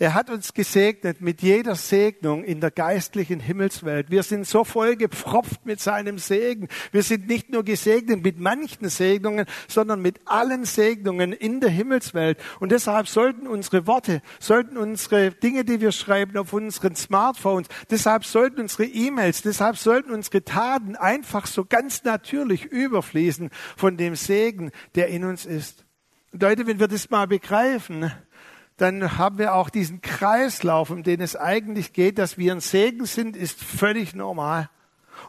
er 0.00 0.14
hat 0.14 0.30
uns 0.30 0.54
gesegnet 0.54 1.20
mit 1.20 1.42
jeder 1.42 1.74
Segnung 1.74 2.44
in 2.44 2.60
der 2.60 2.70
geistlichen 2.70 3.40
Himmelswelt. 3.40 4.12
Wir 4.12 4.22
sind 4.22 4.46
so 4.46 4.62
voll 4.62 4.94
gepfropft 4.94 5.66
mit 5.66 5.80
seinem 5.80 6.18
Segen. 6.18 6.68
Wir 6.92 7.02
sind 7.02 7.26
nicht 7.26 7.50
nur 7.50 7.64
gesegnet 7.64 8.22
mit 8.22 8.38
manchen 8.38 8.90
Segnungen, 8.90 9.46
sondern 9.66 10.00
mit 10.00 10.20
allen 10.24 10.64
Segnungen 10.64 11.32
in 11.32 11.60
der 11.60 11.70
Himmelswelt. 11.70 12.38
Und 12.60 12.70
deshalb 12.70 13.08
sollten 13.08 13.48
unsere 13.48 13.88
Worte, 13.88 14.22
sollten 14.38 14.76
unsere 14.76 15.32
Dinge, 15.32 15.64
die 15.64 15.80
wir 15.80 15.90
schreiben 15.90 16.36
auf 16.38 16.52
unseren 16.52 16.94
Smartphones, 16.94 17.66
deshalb 17.90 18.24
sollten 18.24 18.60
unsere 18.60 18.84
E-Mails, 18.84 19.42
deshalb 19.42 19.76
sollten 19.76 20.12
unsere 20.12 20.44
Taten 20.44 20.94
einfach 20.94 21.48
so 21.48 21.64
ganz 21.64 22.04
natürlich 22.04 22.66
überfließen 22.66 23.50
von 23.76 23.96
dem 23.96 24.14
Segen, 24.14 24.70
der 24.94 25.08
in 25.08 25.24
uns 25.24 25.44
ist. 25.44 25.84
Und 26.32 26.42
Leute, 26.42 26.66
wenn 26.66 26.78
wir 26.78 26.88
das 26.88 27.10
mal 27.10 27.26
begreifen, 27.26 28.12
dann 28.78 29.18
haben 29.18 29.38
wir 29.38 29.54
auch 29.54 29.70
diesen 29.70 30.00
Kreislauf, 30.00 30.90
um 30.90 31.02
den 31.02 31.20
es 31.20 31.36
eigentlich 31.36 31.92
geht, 31.92 32.16
dass 32.18 32.38
wir 32.38 32.52
ein 32.52 32.60
Segen 32.60 33.04
sind, 33.06 33.36
ist 33.36 33.62
völlig 33.62 34.14
normal. 34.14 34.70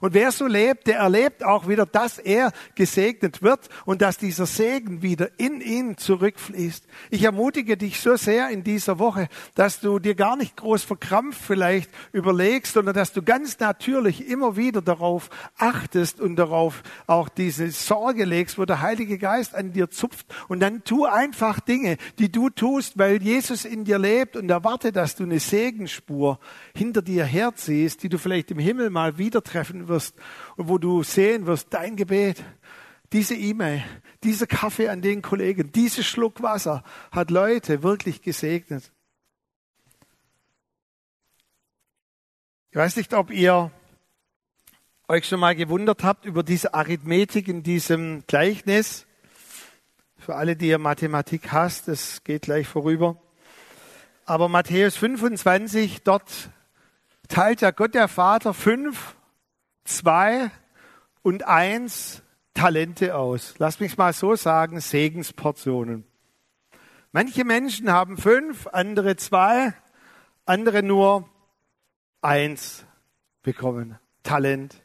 Und 0.01 0.13
wer 0.13 0.31
so 0.31 0.47
lebt, 0.47 0.87
der 0.87 0.99
erlebt 0.99 1.43
auch 1.43 1.67
wieder, 1.67 1.85
dass 1.85 2.17
er 2.17 2.51
gesegnet 2.75 3.41
wird 3.41 3.69
und 3.85 4.01
dass 4.01 4.17
dieser 4.17 4.45
Segen 4.45 5.01
wieder 5.01 5.29
in 5.37 5.61
ihn 5.61 5.97
zurückfließt. 5.97 6.85
Ich 7.09 7.23
ermutige 7.23 7.77
dich 7.77 7.99
so 7.99 8.15
sehr 8.15 8.49
in 8.49 8.63
dieser 8.63 8.99
Woche, 8.99 9.27
dass 9.55 9.79
du 9.79 9.99
dir 9.99 10.15
gar 10.15 10.35
nicht 10.35 10.57
groß 10.57 10.83
verkrampft 10.83 11.41
vielleicht 11.41 11.89
überlegst, 12.11 12.73
sondern 12.73 12.95
dass 12.95 13.13
du 13.13 13.21
ganz 13.21 13.59
natürlich 13.59 14.27
immer 14.27 14.55
wieder 14.55 14.81
darauf 14.81 15.29
achtest 15.57 16.19
und 16.19 16.35
darauf 16.35 16.83
auch 17.07 17.29
diese 17.29 17.71
Sorge 17.71 18.25
legst, 18.25 18.57
wo 18.57 18.65
der 18.65 18.81
Heilige 18.81 19.17
Geist 19.17 19.55
an 19.55 19.73
dir 19.73 19.89
zupft. 19.89 20.25
Und 20.47 20.59
dann 20.59 20.83
tu 20.83 21.05
einfach 21.05 21.59
Dinge, 21.59 21.97
die 22.17 22.31
du 22.31 22.49
tust, 22.49 22.97
weil 22.97 23.21
Jesus 23.21 23.65
in 23.65 23.83
dir 23.83 23.99
lebt 23.99 24.35
und 24.35 24.49
erwarte, 24.49 24.91
dass 24.91 25.15
du 25.15 25.23
eine 25.23 25.39
Segenspur 25.39 26.39
hinter 26.75 27.01
dir 27.01 27.25
herziehst, 27.25 28.03
die 28.03 28.09
du 28.09 28.17
vielleicht 28.17 28.51
im 28.51 28.59
Himmel 28.59 28.89
mal 28.89 29.17
wieder 29.17 29.43
treffen 29.43 29.78
finden 29.79 29.87
wirst 29.87 30.15
und 30.57 30.67
wo 30.67 30.77
du 30.77 31.03
sehen 31.03 31.45
wirst, 31.45 31.67
dein 31.73 31.95
Gebet, 31.95 32.43
diese 33.11 33.35
E-Mail, 33.35 33.83
dieser 34.23 34.47
Kaffee 34.47 34.89
an 34.89 35.01
den 35.01 35.21
Kollegen, 35.21 35.71
dieser 35.71 36.03
Schluck 36.03 36.41
Wasser 36.41 36.83
hat 37.11 37.31
Leute 37.31 37.81
wirklich 37.83 38.21
gesegnet. 38.21 38.91
Ich 42.71 42.77
weiß 42.77 42.97
nicht, 42.97 43.13
ob 43.13 43.31
ihr 43.31 43.71
euch 45.07 45.27
schon 45.27 45.39
mal 45.39 45.55
gewundert 45.55 46.03
habt 46.03 46.25
über 46.25 46.43
diese 46.43 46.75
Arithmetik 46.75 47.47
in 47.47 47.63
diesem 47.63 48.23
Gleichnis. 48.27 49.07
Für 50.19 50.35
alle, 50.35 50.55
die 50.55 50.67
ihr 50.67 50.77
Mathematik 50.77 51.51
hasst, 51.51 51.87
das 51.87 52.23
geht 52.23 52.43
gleich 52.43 52.67
vorüber. 52.67 53.19
Aber 54.25 54.49
Matthäus 54.49 54.97
25, 54.97 56.03
dort 56.03 56.51
teilt 57.27 57.61
ja 57.61 57.71
Gott 57.71 57.95
der 57.95 58.07
Vater 58.07 58.53
fünf 58.53 59.15
zwei 59.89 60.51
und 61.21 61.47
eins 61.47 62.23
Talente 62.53 63.15
aus. 63.15 63.55
Lass 63.57 63.79
mich 63.79 63.97
mal 63.97 64.13
so 64.13 64.35
sagen, 64.35 64.79
Segensportionen. 64.79 66.05
Manche 67.11 67.43
Menschen 67.43 67.91
haben 67.91 68.17
fünf, 68.17 68.67
andere 68.67 69.15
zwei, 69.15 69.73
andere 70.45 70.83
nur 70.83 71.29
eins 72.21 72.85
bekommen. 73.41 73.97
Talent. 74.23 74.83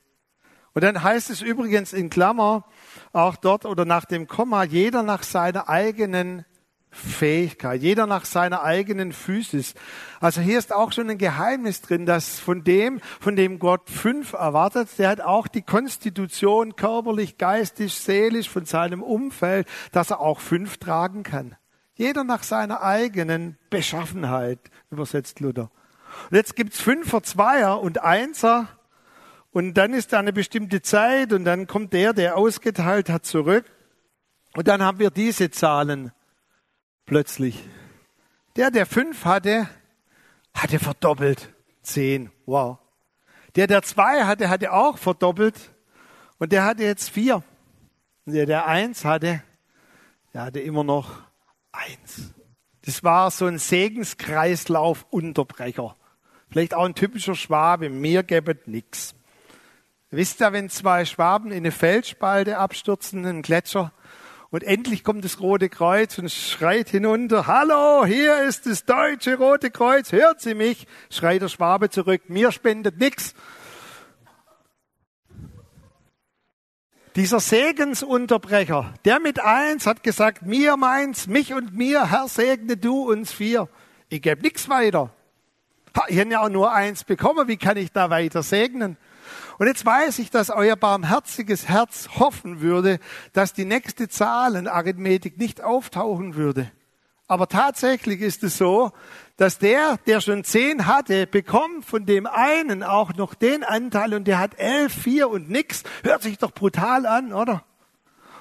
Und 0.72 0.82
dann 0.82 1.02
heißt 1.02 1.30
es 1.30 1.42
übrigens 1.42 1.92
in 1.92 2.10
Klammer, 2.10 2.64
auch 3.12 3.36
dort 3.36 3.64
oder 3.66 3.84
nach 3.84 4.04
dem 4.04 4.26
Komma, 4.26 4.64
jeder 4.64 5.02
nach 5.02 5.22
seiner 5.22 5.68
eigenen 5.68 6.44
Fähigkeit, 6.94 7.82
jeder 7.82 8.06
nach 8.06 8.24
seiner 8.24 8.62
eigenen 8.62 9.12
Physis. 9.12 9.74
Also 10.20 10.40
hier 10.40 10.58
ist 10.58 10.72
auch 10.72 10.92
schon 10.92 11.10
ein 11.10 11.18
Geheimnis 11.18 11.80
drin, 11.82 12.06
dass 12.06 12.38
von 12.38 12.64
dem, 12.64 13.00
von 13.20 13.36
dem 13.36 13.58
Gott 13.58 13.90
fünf 13.90 14.32
erwartet, 14.32 14.88
der 14.98 15.08
hat 15.08 15.20
auch 15.20 15.48
die 15.48 15.62
Konstitution 15.62 16.76
körperlich, 16.76 17.36
geistig, 17.36 17.94
seelisch 17.94 18.48
von 18.48 18.64
seinem 18.64 19.02
Umfeld, 19.02 19.66
dass 19.92 20.10
er 20.10 20.20
auch 20.20 20.40
fünf 20.40 20.78
tragen 20.78 21.24
kann. 21.24 21.56
Jeder 21.96 22.24
nach 22.24 22.42
seiner 22.42 22.82
eigenen 22.82 23.58
Beschaffenheit, 23.70 24.58
übersetzt 24.90 25.40
Luther. 25.40 25.70
Und 26.30 26.36
jetzt 26.36 26.56
gibt's 26.56 26.80
Fünfer, 26.80 27.22
Zweier 27.22 27.80
und 27.80 28.02
Einser. 28.02 28.68
Und 29.52 29.74
dann 29.74 29.92
ist 29.92 30.12
da 30.12 30.18
eine 30.18 30.32
bestimmte 30.32 30.82
Zeit 30.82 31.32
und 31.32 31.44
dann 31.44 31.66
kommt 31.66 31.92
der, 31.92 32.12
der 32.12 32.36
ausgeteilt 32.36 33.08
hat, 33.08 33.24
zurück. 33.24 33.64
Und 34.56 34.68
dann 34.68 34.82
haben 34.82 34.98
wir 34.98 35.10
diese 35.10 35.50
Zahlen 35.50 36.12
plötzlich. 37.06 37.64
Der, 38.56 38.70
der 38.70 38.86
fünf 38.86 39.24
hatte, 39.24 39.68
hatte 40.54 40.78
verdoppelt. 40.78 41.52
Zehn. 41.82 42.30
Wow. 42.46 42.78
Der, 43.56 43.66
der 43.66 43.82
zwei 43.82 44.24
hatte, 44.24 44.48
hatte 44.48 44.72
auch 44.72 44.96
verdoppelt. 44.98 45.72
Und 46.38 46.52
der 46.52 46.64
hatte 46.64 46.84
jetzt 46.84 47.10
vier. 47.10 47.42
Und 48.26 48.34
der, 48.34 48.46
der 48.46 48.66
eins 48.66 49.04
hatte, 49.04 49.42
der 50.32 50.42
hatte 50.42 50.60
immer 50.60 50.84
noch 50.84 51.20
eins. 51.72 52.32
Das 52.82 53.02
war 53.04 53.30
so 53.30 53.46
ein 53.46 53.58
Segenskreislauf-Unterbrecher. 53.58 55.94
Vielleicht 56.50 56.74
auch 56.74 56.84
ein 56.84 56.94
typischer 56.94 57.34
Schwabe. 57.34 57.88
Mir 57.90 58.22
gäbet 58.22 58.68
nix. 58.68 59.14
Wisst 60.10 60.40
ihr, 60.40 60.52
wenn 60.52 60.70
zwei 60.70 61.04
Schwaben 61.04 61.50
in 61.50 61.58
eine 61.58 61.72
Felsspalte 61.72 62.58
abstürzen, 62.58 63.18
in 63.20 63.26
einen 63.26 63.42
Gletscher, 63.42 63.92
und 64.54 64.62
endlich 64.62 65.02
kommt 65.02 65.24
das 65.24 65.40
Rote 65.40 65.68
Kreuz 65.68 66.16
und 66.16 66.30
schreit 66.30 66.88
hinunter, 66.88 67.48
Hallo, 67.48 68.06
hier 68.06 68.44
ist 68.44 68.66
das 68.66 68.84
deutsche 68.84 69.36
Rote 69.36 69.72
Kreuz, 69.72 70.12
hört 70.12 70.40
Sie 70.40 70.54
mich? 70.54 70.86
Schreit 71.10 71.42
der 71.42 71.48
Schwabe 71.48 71.90
zurück, 71.90 72.22
mir 72.28 72.52
spendet 72.52 72.96
nix. 72.96 73.34
Dieser 77.16 77.40
Segensunterbrecher, 77.40 78.94
der 79.04 79.18
mit 79.18 79.40
eins 79.40 79.88
hat 79.88 80.04
gesagt, 80.04 80.42
mir 80.42 80.76
meins, 80.76 81.26
mich 81.26 81.52
und 81.52 81.74
mir, 81.74 82.12
Herr 82.12 82.28
segne 82.28 82.76
du 82.76 83.10
uns 83.10 83.32
vier. 83.32 83.68
Ich 84.08 84.22
gebe 84.22 84.40
nichts 84.40 84.68
weiter. 84.68 85.10
Ich 86.06 86.20
habe 86.20 86.30
ja 86.30 86.42
auch 86.42 86.48
nur 86.48 86.72
eins 86.72 87.02
bekommen, 87.02 87.48
wie 87.48 87.56
kann 87.56 87.76
ich 87.76 87.90
da 87.90 88.08
weiter 88.08 88.44
segnen? 88.44 88.98
Und 89.58 89.66
jetzt 89.66 89.86
weiß 89.86 90.18
ich, 90.18 90.30
dass 90.30 90.50
euer 90.50 90.76
barmherziges 90.76 91.68
Herz 91.68 92.08
hoffen 92.18 92.60
würde, 92.60 92.98
dass 93.32 93.52
die 93.52 93.64
nächste 93.64 94.08
Zahlenarithmetik 94.08 95.38
nicht 95.38 95.62
auftauchen 95.62 96.34
würde. 96.34 96.70
Aber 97.26 97.48
tatsächlich 97.48 98.20
ist 98.20 98.44
es 98.44 98.58
so, 98.58 98.92
dass 99.36 99.58
der, 99.58 99.96
der 100.06 100.20
schon 100.20 100.44
zehn 100.44 100.86
hatte, 100.86 101.26
bekommt 101.26 101.84
von 101.84 102.04
dem 102.04 102.26
einen 102.26 102.82
auch 102.82 103.14
noch 103.14 103.34
den 103.34 103.64
Anteil 103.64 104.14
und 104.14 104.24
der 104.24 104.38
hat 104.38 104.58
elf, 104.58 104.92
vier 104.92 105.30
und 105.30 105.48
nix. 105.48 105.84
Hört 106.02 106.22
sich 106.22 106.38
doch 106.38 106.52
brutal 106.52 107.06
an, 107.06 107.32
oder? 107.32 107.64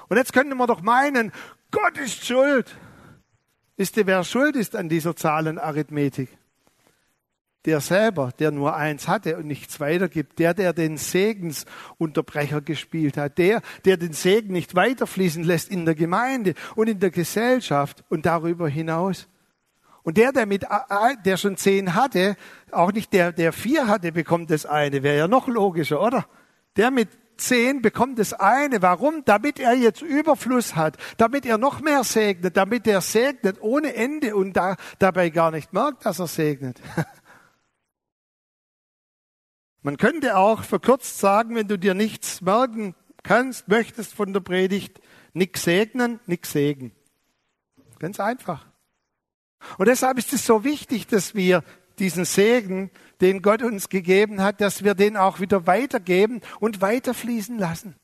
Und 0.08 0.18
jetzt 0.18 0.32
könnte 0.32 0.54
man 0.54 0.68
doch 0.68 0.82
meinen, 0.82 1.32
Gott 1.70 1.96
ist 1.96 2.26
schuld. 2.26 2.76
Wisst 3.76 3.96
ihr, 3.96 4.06
wer 4.06 4.22
schuld 4.22 4.54
ist 4.54 4.76
an 4.76 4.88
dieser 4.88 5.16
Zahlenarithmetik? 5.16 6.28
Der 7.64 7.80
selber, 7.80 8.30
der 8.38 8.50
nur 8.50 8.76
eins 8.76 9.08
hatte 9.08 9.36
und 9.36 9.46
nichts 9.46 9.80
weitergibt, 9.80 10.38
der, 10.38 10.54
der 10.54 10.72
den 10.72 10.96
Segensunterbrecher 10.96 12.60
gespielt 12.60 13.16
hat, 13.16 13.38
der, 13.38 13.62
der 13.84 13.96
den 13.96 14.12
Segen 14.12 14.52
nicht 14.52 14.74
weiterfließen 14.74 15.42
lässt 15.42 15.70
in 15.70 15.84
der 15.84 15.94
Gemeinde 15.94 16.54
und 16.76 16.88
in 16.88 17.00
der 17.00 17.10
Gesellschaft 17.10 18.04
und 18.08 18.26
darüber 18.26 18.68
hinaus. 18.68 19.28
Und 20.02 20.18
der, 20.18 20.32
der 20.32 20.44
mit, 20.44 20.66
der 21.24 21.36
schon 21.38 21.56
zehn 21.56 21.94
hatte, 21.94 22.36
auch 22.70 22.92
nicht 22.92 23.12
der, 23.14 23.32
der 23.32 23.54
vier 23.54 23.86
hatte, 23.86 24.12
bekommt 24.12 24.50
das 24.50 24.66
eine, 24.66 25.02
wäre 25.02 25.16
ja 25.16 25.28
noch 25.28 25.48
logischer, 25.48 26.02
oder? 26.02 26.26
Der 26.76 26.90
mit 26.90 27.08
zehn 27.38 27.80
bekommt 27.80 28.18
das 28.18 28.34
eine. 28.34 28.82
Warum? 28.82 29.24
Damit 29.24 29.58
er 29.58 29.72
jetzt 29.72 30.02
Überfluss 30.02 30.76
hat, 30.76 30.98
damit 31.16 31.46
er 31.46 31.56
noch 31.56 31.80
mehr 31.80 32.04
segnet, 32.04 32.58
damit 32.58 32.86
er 32.86 33.00
segnet 33.00 33.56
ohne 33.62 33.94
Ende 33.94 34.36
und 34.36 34.52
da, 34.52 34.76
dabei 34.98 35.30
gar 35.30 35.50
nicht 35.50 35.72
merkt, 35.72 36.04
dass 36.04 36.18
er 36.18 36.26
segnet. 36.26 36.80
Man 39.84 39.98
könnte 39.98 40.38
auch 40.38 40.62
verkürzt 40.62 41.18
sagen, 41.18 41.54
wenn 41.54 41.68
du 41.68 41.78
dir 41.78 41.92
nichts 41.92 42.40
merken 42.40 42.94
kannst, 43.22 43.68
möchtest 43.68 44.14
von 44.14 44.32
der 44.32 44.40
Predigt, 44.40 44.98
nix 45.34 45.62
segnen, 45.62 46.20
nix 46.26 46.52
segen. 46.52 46.92
Ganz 47.98 48.18
einfach. 48.18 48.66
Und 49.76 49.86
deshalb 49.86 50.16
ist 50.16 50.32
es 50.32 50.46
so 50.46 50.64
wichtig, 50.64 51.06
dass 51.06 51.34
wir 51.34 51.62
diesen 51.98 52.24
Segen, 52.24 52.90
den 53.20 53.42
Gott 53.42 53.62
uns 53.62 53.90
gegeben 53.90 54.40
hat, 54.40 54.62
dass 54.62 54.84
wir 54.84 54.94
den 54.94 55.18
auch 55.18 55.38
wieder 55.38 55.66
weitergeben 55.66 56.40
und 56.60 56.80
weiterfließen 56.80 57.58
lassen. 57.58 57.94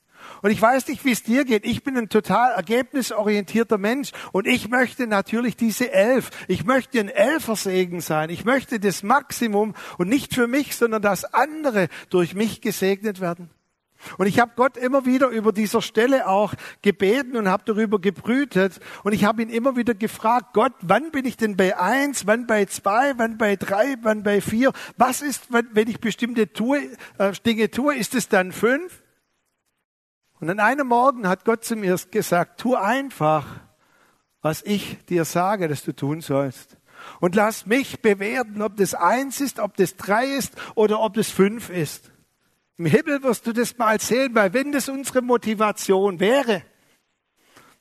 Und 0.41 0.51
ich 0.51 0.61
weiß 0.61 0.87
nicht, 0.87 1.05
wie 1.05 1.11
es 1.11 1.23
dir 1.23 1.45
geht. 1.45 1.65
Ich 1.65 1.83
bin 1.83 1.97
ein 1.97 2.09
total 2.09 2.51
ergebnisorientierter 2.53 3.77
Mensch 3.77 4.11
und 4.31 4.47
ich 4.47 4.69
möchte 4.69 5.07
natürlich 5.07 5.55
diese 5.55 5.91
elf. 5.91 6.29
Ich 6.47 6.65
möchte 6.65 6.99
ein 6.99 7.09
Elfersegen 7.09 8.01
sein. 8.01 8.29
Ich 8.29 8.45
möchte 8.45 8.79
das 8.79 9.03
Maximum 9.03 9.75
und 9.97 10.09
nicht 10.09 10.33
für 10.33 10.47
mich, 10.47 10.75
sondern 10.75 11.01
dass 11.01 11.25
andere 11.25 11.87
durch 12.09 12.33
mich 12.33 12.61
gesegnet 12.61 13.21
werden. 13.21 13.49
Und 14.17 14.27
ich 14.27 14.39
habe 14.39 14.51
Gott 14.55 14.77
immer 14.77 15.05
wieder 15.05 15.27
über 15.27 15.51
dieser 15.51 15.81
Stelle 15.81 16.27
auch 16.27 16.53
gebeten 16.81 17.37
und 17.37 17.47
habe 17.47 17.63
darüber 17.65 17.99
gebrütet. 17.99 18.79
Und 19.03 19.13
ich 19.13 19.25
habe 19.25 19.41
ihn 19.41 19.49
immer 19.49 19.75
wieder 19.75 19.93
gefragt, 19.93 20.53
Gott, 20.53 20.73
wann 20.81 21.11
bin 21.11 21.25
ich 21.25 21.37
denn 21.37 21.57
bei 21.57 21.77
eins, 21.77 22.27
wann 22.27 22.47
bei 22.47 22.65
zwei, 22.65 23.13
wann 23.17 23.37
bei 23.37 23.55
drei, 23.55 23.95
wann 24.01 24.23
bei 24.23 24.41
vier? 24.41 24.71
Was 24.97 25.21
ist, 25.21 25.47
wenn 25.49 25.87
ich 25.87 25.99
bestimmte 25.99 26.51
tue, 26.51 26.89
äh, 27.17 27.31
Dinge 27.45 27.69
tue, 27.69 27.95
ist 27.95 28.15
es 28.15 28.27
dann 28.27 28.51
fünf? 28.51 29.00
Und 30.41 30.49
an 30.49 30.59
einem 30.59 30.87
Morgen 30.87 31.27
hat 31.27 31.45
Gott 31.45 31.63
zu 31.63 31.75
mir 31.75 31.95
gesagt, 32.09 32.59
tu 32.59 32.75
einfach, 32.75 33.45
was 34.41 34.63
ich 34.63 34.97
dir 35.05 35.23
sage, 35.23 35.67
dass 35.67 35.83
du 35.83 35.95
tun 35.95 36.21
sollst. 36.21 36.77
Und 37.19 37.35
lass 37.35 37.67
mich 37.67 38.01
bewerten, 38.01 38.63
ob 38.63 38.75
das 38.75 38.95
eins 38.95 39.39
ist, 39.39 39.59
ob 39.59 39.77
das 39.77 39.95
drei 39.97 40.25
ist 40.25 40.53
oder 40.73 40.99
ob 40.99 41.13
das 41.13 41.29
fünf 41.29 41.69
ist. 41.69 42.11
Im 42.77 42.87
Himmel 42.87 43.21
wirst 43.21 43.45
du 43.45 43.53
das 43.53 43.77
mal 43.77 44.01
sehen, 44.01 44.33
weil 44.33 44.51
wenn 44.53 44.71
das 44.71 44.89
unsere 44.89 45.21
Motivation 45.21 46.19
wäre, 46.19 46.63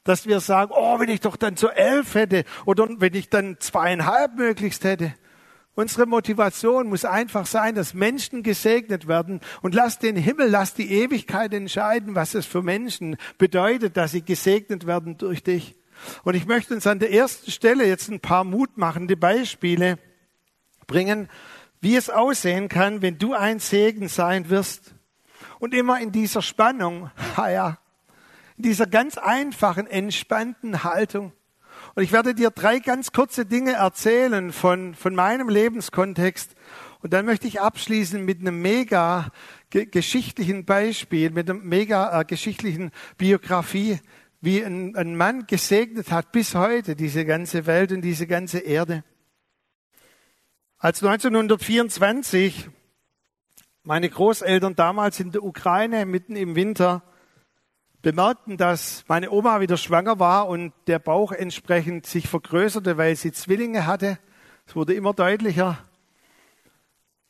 dass 0.05 0.27
wir 0.27 0.40
sagen, 0.40 0.70
oh, 0.75 1.01
wenn 1.01 1.09
ich 1.09 1.20
doch 1.20 1.37
dann 1.37 1.57
zu 1.57 1.70
elf 1.70 2.14
hätte 2.14 2.44
oder 2.66 2.87
wenn 2.90 3.14
ich 3.14 3.31
dann 3.31 3.59
zweieinhalb 3.59 4.37
möglichst 4.37 4.85
hätte, 4.85 5.14
Unsere 5.74 6.06
Motivation 6.06 6.88
muss 6.88 7.04
einfach 7.04 7.46
sein, 7.46 7.74
dass 7.74 7.94
Menschen 7.94 8.42
gesegnet 8.42 9.06
werden 9.06 9.40
und 9.62 9.74
lass 9.74 9.98
den 9.98 10.16
Himmel, 10.16 10.48
lass 10.48 10.74
die 10.74 10.90
Ewigkeit 10.90 11.54
entscheiden, 11.54 12.14
was 12.14 12.35
es 12.35 12.44
für 12.44 12.62
Menschen 12.62 13.16
bedeutet, 13.38 13.96
dass 13.96 14.11
sie 14.11 14.22
gesegnet 14.22 14.87
werden 14.87 15.16
durch 15.16 15.42
dich. 15.42 15.76
Und 16.24 16.35
ich 16.35 16.46
möchte 16.46 16.74
uns 16.74 16.87
an 16.87 16.98
der 16.98 17.12
ersten 17.12 17.50
Stelle 17.50 17.87
jetzt 17.87 18.09
ein 18.09 18.20
paar 18.20 18.44
mutmachende 18.44 19.16
Beispiele 19.16 19.98
bringen, 20.87 21.28
wie 21.80 21.96
es 21.96 22.11
aussehen 22.11 22.68
kann, 22.68 23.00
wenn 23.00 23.18
du 23.18 23.33
ein 23.35 23.59
Segen 23.59 24.09
sein 24.09 24.50
wirst. 24.50 24.94
Und 25.59 25.74
immer 25.74 26.00
in 26.00 26.11
dieser 26.11 26.42
Spannung, 26.42 27.11
ja, 27.37 27.78
in 28.56 28.64
dieser 28.64 28.87
ganz 28.87 29.18
einfachen, 29.18 29.87
entspannten 29.87 30.85
Haltung. 30.85 31.33
Und 31.94 32.03
ich 32.03 32.12
werde 32.12 32.35
dir 32.35 32.50
drei 32.50 32.79
ganz 32.79 33.12
kurze 33.12 33.46
Dinge 33.46 33.72
erzählen 33.72 34.53
von, 34.53 34.94
von 34.94 35.14
meinem 35.14 35.48
Lebenskontext. 35.48 36.55
Und 37.00 37.12
dann 37.12 37.26
möchte 37.26 37.48
ich 37.48 37.61
abschließen 37.61 38.24
mit 38.24 38.40
einem 38.40 38.61
mega 38.61 39.33
geschichtlichen 39.70 40.64
Beispiel, 40.64 41.31
mit 41.31 41.48
einer 41.48 41.59
mega 41.59 42.20
äh, 42.20 42.24
geschichtlichen 42.24 42.90
Biografie, 43.16 43.98
wie 44.40 44.62
ein, 44.62 44.96
ein 44.96 45.16
Mann 45.16 45.46
gesegnet 45.46 46.11
hat 46.11 46.33
bis 46.33 46.55
heute 46.55 46.96
diese 46.96 47.24
ganze 47.24 47.66
Welt 47.66 47.92
und 47.92 48.03
diese 48.03 48.26
ganze 48.26 48.59
Erde. 48.59 49.05
Als 50.79 51.03
1924 51.03 52.70
meine 53.83 54.09
Großeltern 54.09 54.76
damals 54.76 55.20
in 55.20 55.31
der 55.31 55.42
Ukraine 55.42 56.07
mitten 56.07 56.37
im 56.37 56.55
Winter 56.55 57.03
bemerkten, 58.02 58.56
dass 58.56 59.04
meine 59.08 59.30
Oma 59.30 59.60
wieder 59.60 59.76
schwanger 59.76 60.18
war 60.18 60.48
und 60.48 60.72
der 60.86 60.98
Bauch 60.98 61.32
entsprechend 61.32 62.06
sich 62.06 62.28
vergrößerte, 62.28 62.96
weil 62.96 63.16
sie 63.16 63.32
Zwillinge 63.32 63.86
hatte. 63.86 64.18
Es 64.66 64.74
wurde 64.74 64.94
immer 64.94 65.12
deutlicher. 65.12 65.78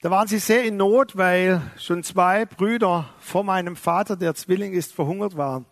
Da 0.02 0.10
waren 0.10 0.28
sie 0.28 0.38
sehr 0.38 0.64
in 0.64 0.76
Not, 0.76 1.16
weil 1.16 1.60
schon 1.76 2.02
zwei 2.02 2.46
Brüder 2.46 3.10
vor 3.18 3.44
meinem 3.44 3.76
Vater, 3.76 4.16
der 4.16 4.34
Zwilling 4.34 4.72
ist, 4.72 4.94
verhungert 4.94 5.36
waren. 5.36 5.66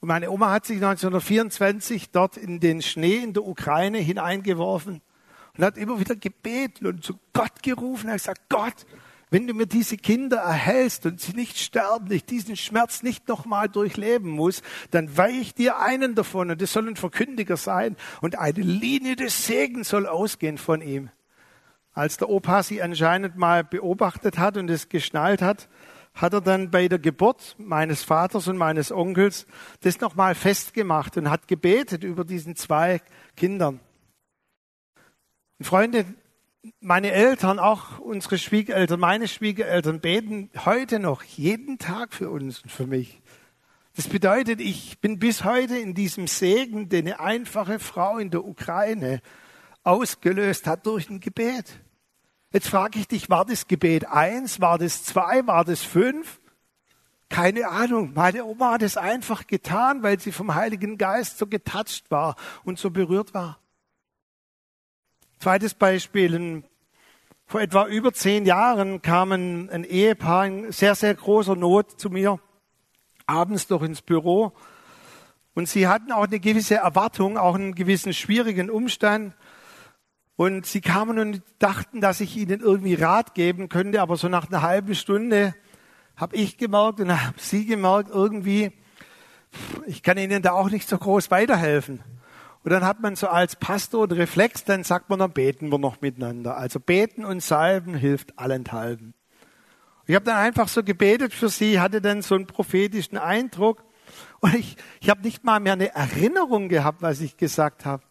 Und 0.00 0.08
meine 0.08 0.30
Oma 0.30 0.50
hat 0.50 0.66
sich 0.66 0.76
1924 0.76 2.10
dort 2.10 2.36
in 2.36 2.60
den 2.60 2.82
Schnee 2.82 3.16
in 3.16 3.32
der 3.34 3.46
Ukraine 3.46 3.98
hineingeworfen 3.98 5.02
und 5.56 5.64
hat 5.64 5.76
immer 5.76 5.98
wieder 6.00 6.16
gebeten 6.16 6.86
und 6.86 7.04
zu 7.04 7.18
Gott 7.32 7.62
gerufen. 7.62 8.08
Er 8.08 8.14
hat 8.14 8.20
gesagt, 8.20 8.48
Gott, 8.48 8.86
wenn 9.30 9.46
du 9.46 9.54
mir 9.54 9.66
diese 9.66 9.96
Kinder 9.96 10.38
erhältst 10.38 11.06
und 11.06 11.20
sie 11.20 11.32
nicht 11.32 11.58
sterben, 11.58 12.10
ich 12.10 12.24
diesen 12.24 12.56
Schmerz 12.56 13.02
nicht 13.02 13.28
nochmal 13.28 13.68
durchleben 13.68 14.30
muss, 14.30 14.62
dann 14.90 15.16
weihe 15.16 15.40
ich 15.40 15.54
dir 15.54 15.78
einen 15.78 16.14
davon 16.14 16.50
und 16.50 16.62
es 16.62 16.72
soll 16.72 16.88
ein 16.88 16.96
Verkündiger 16.96 17.56
sein 17.56 17.96
und 18.20 18.38
eine 18.38 18.60
Linie 18.60 19.16
des 19.16 19.46
Segens 19.46 19.90
soll 19.90 20.06
ausgehen 20.06 20.58
von 20.58 20.80
ihm. 20.80 21.10
Als 21.92 22.16
der 22.16 22.28
Opa 22.28 22.62
sie 22.62 22.80
anscheinend 22.80 23.36
mal 23.36 23.64
beobachtet 23.64 24.38
hat 24.38 24.56
und 24.56 24.70
es 24.70 24.88
geschnallt 24.88 25.42
hat, 25.42 25.68
hat 26.14 26.32
er 26.32 26.40
dann 26.40 26.70
bei 26.70 26.88
der 26.88 26.98
Geburt 26.98 27.54
meines 27.58 28.02
Vaters 28.02 28.48
und 28.48 28.56
meines 28.56 28.92
Onkels 28.92 29.46
das 29.80 30.00
nochmal 30.00 30.34
festgemacht 30.34 31.16
und 31.16 31.30
hat 31.30 31.48
gebetet 31.48 32.04
über 32.04 32.24
diesen 32.24 32.56
zwei 32.56 33.00
Kindern. 33.36 33.80
Und 35.58 35.64
Freunde, 35.64 36.06
meine 36.80 37.12
Eltern, 37.12 37.58
auch 37.58 37.98
unsere 37.98 38.38
Schwiegereltern, 38.38 39.00
meine 39.00 39.28
Schwiegereltern 39.28 40.00
beten 40.00 40.50
heute 40.64 40.98
noch 40.98 41.22
jeden 41.22 41.78
Tag 41.78 42.14
für 42.14 42.30
uns 42.30 42.60
und 42.62 42.70
für 42.70 42.86
mich. 42.86 43.20
Das 43.96 44.08
bedeutet, 44.08 44.60
ich 44.60 45.00
bin 45.00 45.18
bis 45.18 45.44
heute 45.44 45.76
in 45.76 45.94
diesem 45.94 46.26
Segen, 46.26 46.88
den 46.88 47.06
eine 47.06 47.20
einfache 47.20 47.78
Frau 47.78 48.18
in 48.18 48.30
der 48.30 48.44
Ukraine 48.44 49.20
ausgelöst 49.82 50.66
hat 50.66 50.86
durch 50.86 51.10
ein 51.10 51.20
Gebet. 51.20 51.80
Jetzt 52.52 52.68
frage 52.68 52.98
ich 52.98 53.08
dich, 53.08 53.28
war 53.28 53.44
das 53.44 53.66
Gebet 53.66 54.06
eins, 54.06 54.60
war 54.60 54.78
das 54.78 55.04
zwei, 55.04 55.46
war 55.46 55.64
das 55.64 55.82
fünf? 55.82 56.40
Keine 57.28 57.68
Ahnung. 57.68 58.12
Meine 58.14 58.44
Oma 58.44 58.72
hat 58.72 58.82
es 58.82 58.96
einfach 58.96 59.46
getan, 59.46 60.02
weil 60.02 60.18
sie 60.18 60.32
vom 60.32 60.54
Heiligen 60.54 60.96
Geist 60.96 61.38
so 61.38 61.46
getatscht 61.46 62.10
war 62.10 62.36
und 62.64 62.78
so 62.78 62.90
berührt 62.90 63.34
war. 63.34 63.58
Zweites 65.38 65.74
Beispiel. 65.74 66.64
Vor 67.46 67.60
etwa 67.60 67.86
über 67.86 68.12
zehn 68.12 68.44
Jahren 68.44 69.02
kam 69.02 69.30
ein, 69.30 69.70
ein 69.70 69.84
Ehepaar 69.84 70.46
in 70.46 70.72
sehr, 70.72 70.96
sehr 70.96 71.14
großer 71.14 71.54
Not 71.54 72.00
zu 72.00 72.10
mir, 72.10 72.40
abends 73.26 73.68
doch 73.68 73.82
ins 73.82 74.02
Büro. 74.02 74.52
Und 75.54 75.68
sie 75.68 75.86
hatten 75.86 76.10
auch 76.10 76.26
eine 76.26 76.40
gewisse 76.40 76.74
Erwartung, 76.74 77.38
auch 77.38 77.54
einen 77.54 77.76
gewissen 77.76 78.12
schwierigen 78.12 78.68
Umstand. 78.68 79.32
Und 80.34 80.66
sie 80.66 80.80
kamen 80.80 81.20
und 81.20 81.42
dachten, 81.60 82.00
dass 82.00 82.20
ich 82.20 82.36
ihnen 82.36 82.60
irgendwie 82.60 82.94
Rat 82.94 83.34
geben 83.34 83.68
könnte, 83.68 84.02
aber 84.02 84.16
so 84.16 84.28
nach 84.28 84.48
einer 84.48 84.62
halben 84.62 84.96
Stunde 84.96 85.54
habe 86.16 86.34
ich 86.34 86.58
gemerkt 86.58 86.98
und 86.98 87.12
habe 87.12 87.38
sie 87.38 87.64
gemerkt, 87.64 88.10
irgendwie, 88.10 88.72
ich 89.86 90.02
kann 90.02 90.18
ihnen 90.18 90.42
da 90.42 90.52
auch 90.52 90.68
nicht 90.68 90.88
so 90.88 90.98
groß 90.98 91.30
weiterhelfen. 91.30 92.00
Und 92.68 92.72
dann 92.72 92.84
hat 92.84 93.00
man 93.00 93.16
so 93.16 93.28
als 93.28 93.56
Pastor 93.56 94.02
einen 94.04 94.18
Reflex, 94.18 94.62
dann 94.62 94.84
sagt 94.84 95.08
man, 95.08 95.20
dann 95.20 95.30
beten 95.30 95.72
wir 95.72 95.78
noch 95.78 96.02
miteinander. 96.02 96.58
Also 96.58 96.78
beten 96.78 97.24
und 97.24 97.42
salben 97.42 97.94
hilft 97.94 98.38
allenthalben. 98.38 99.14
Ich 100.04 100.14
habe 100.14 100.26
dann 100.26 100.36
einfach 100.36 100.68
so 100.68 100.82
gebetet 100.82 101.32
für 101.32 101.48
sie, 101.48 101.80
hatte 101.80 102.02
dann 102.02 102.20
so 102.20 102.34
einen 102.34 102.46
prophetischen 102.46 103.16
Eindruck. 103.16 103.82
Und 104.40 104.54
ich, 104.54 104.76
ich 105.00 105.08
habe 105.08 105.22
nicht 105.22 105.44
mal 105.44 105.60
mehr 105.60 105.72
eine 105.72 105.94
Erinnerung 105.94 106.68
gehabt, 106.68 107.00
was 107.00 107.22
ich 107.22 107.38
gesagt 107.38 107.86
habe. 107.86 108.02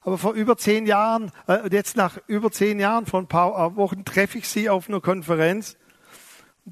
Aber 0.00 0.18
vor 0.18 0.32
über 0.32 0.56
zehn 0.56 0.86
Jahren, 0.86 1.30
äh, 1.46 1.68
jetzt 1.70 1.96
nach 1.96 2.18
über 2.26 2.50
zehn 2.50 2.80
Jahren, 2.80 3.06
vor 3.06 3.20
ein 3.20 3.28
paar 3.28 3.76
Wochen 3.76 4.04
treffe 4.04 4.38
ich 4.38 4.48
sie 4.48 4.68
auf 4.68 4.88
einer 4.88 5.00
Konferenz. 5.00 5.76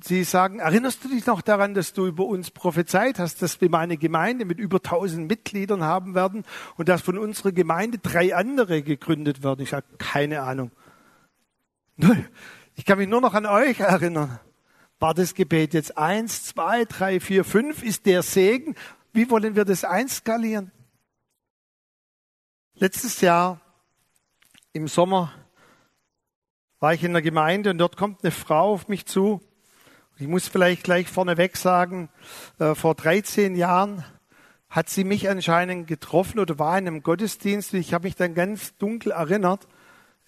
Sie 0.01 0.25
sagen, 0.25 0.59
erinnerst 0.59 1.05
du 1.05 1.09
dich 1.09 1.27
noch 1.27 1.43
daran, 1.43 1.75
dass 1.75 1.93
du 1.93 2.07
über 2.07 2.25
uns 2.25 2.51
prophezeit 2.51 3.19
hast, 3.19 3.43
dass 3.43 3.61
wir 3.61 3.69
mal 3.69 3.81
eine 3.81 3.99
Gemeinde 3.99 4.47
mit 4.47 4.59
über 4.59 4.83
tausend 4.83 5.29
Mitgliedern 5.29 5.83
haben 5.83 6.15
werden 6.15 6.45
und 6.77 6.89
dass 6.89 7.03
von 7.03 7.19
unserer 7.19 7.53
Gemeinde 7.53 7.99
drei 7.99 8.35
andere 8.35 8.83
gegründet 8.83 9.43
werden? 9.43 9.61
Ich 9.61 9.71
sage, 9.71 9.87
keine 9.99 10.43
Ahnung. 10.43 10.71
Ich 12.75 12.87
kann 12.87 12.97
mich 12.97 13.09
nur 13.09 13.21
noch 13.21 13.35
an 13.35 13.45
euch 13.45 13.81
erinnern. 13.81 14.41
War 14.99 15.13
das 15.13 15.35
Gebet 15.35 15.75
jetzt 15.75 15.99
eins, 15.99 16.45
zwei, 16.45 16.87
drei, 16.87 17.21
vier, 17.21 17.45
fünf? 17.45 17.83
Ist 17.83 18.07
der 18.07 18.23
Segen? 18.23 18.75
Wie 19.13 19.29
wollen 19.29 19.57
wir 19.57 19.67
das 19.67 19.85
einskalieren? 19.85 20.73
Letztes 22.77 23.21
Jahr 23.21 23.61
im 24.73 24.89
Sommer 24.89 25.33
war 26.81 26.95
ich 26.95 27.05
in 27.05 27.13
der 27.13 27.21
Gemeinde 27.21 27.71
und 27.71 27.79
dort 27.79 27.99
kommt 27.99 28.25
eine 28.25 28.31
Frau 28.31 28.73
auf 28.73 28.89
mich 28.89 29.05
zu. 29.05 29.43
Ich 30.23 30.29
muss 30.29 30.47
vielleicht 30.47 30.85
gleich 30.85 31.09
vorneweg 31.09 31.57
sagen, 31.57 32.09
äh, 32.61 32.77
vor 32.77 32.95
13 32.95 33.57
Jahren 33.57 34.05
hat 34.71 34.89
sie 34.89 35.03
mich 35.03 35.29
anscheinend 35.29 35.89
getroffen 35.89 36.39
oder 36.39 36.61
war 36.61 36.79
in 36.79 36.87
einem 36.87 37.03
Gottesdienst. 37.03 37.75
Ich 37.75 37.93
habe 37.93 38.07
mich 38.07 38.15
dann 38.15 38.33
ganz 38.33 38.77
dunkel 38.77 39.11
erinnert. 39.11 39.67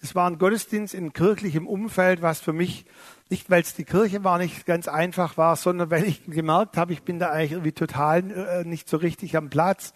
Es 0.01 0.13
war 0.13 0.29
ein 0.29 0.37
Gottesdienst 0.37 0.93
in 0.93 1.13
kirchlichem 1.13 1.65
Umfeld, 1.65 2.21
was 2.21 2.41
für 2.41 2.51
mich 2.51 2.85
nicht, 3.29 3.49
weil 3.49 3.61
es 3.61 3.73
die 3.73 3.85
Kirche 3.85 4.25
war, 4.25 4.37
nicht 4.37 4.65
ganz 4.65 4.89
einfach 4.89 5.37
war, 5.37 5.55
sondern 5.55 5.89
weil 5.89 6.03
ich 6.03 6.25
gemerkt 6.25 6.75
habe, 6.75 6.91
ich 6.91 7.03
bin 7.03 7.17
da 7.17 7.29
eigentlich 7.29 7.53
irgendwie 7.53 7.71
total 7.71 8.29
äh, 8.31 8.65
nicht 8.65 8.89
so 8.89 8.97
richtig 8.97 9.37
am 9.37 9.49
Platz 9.49 9.93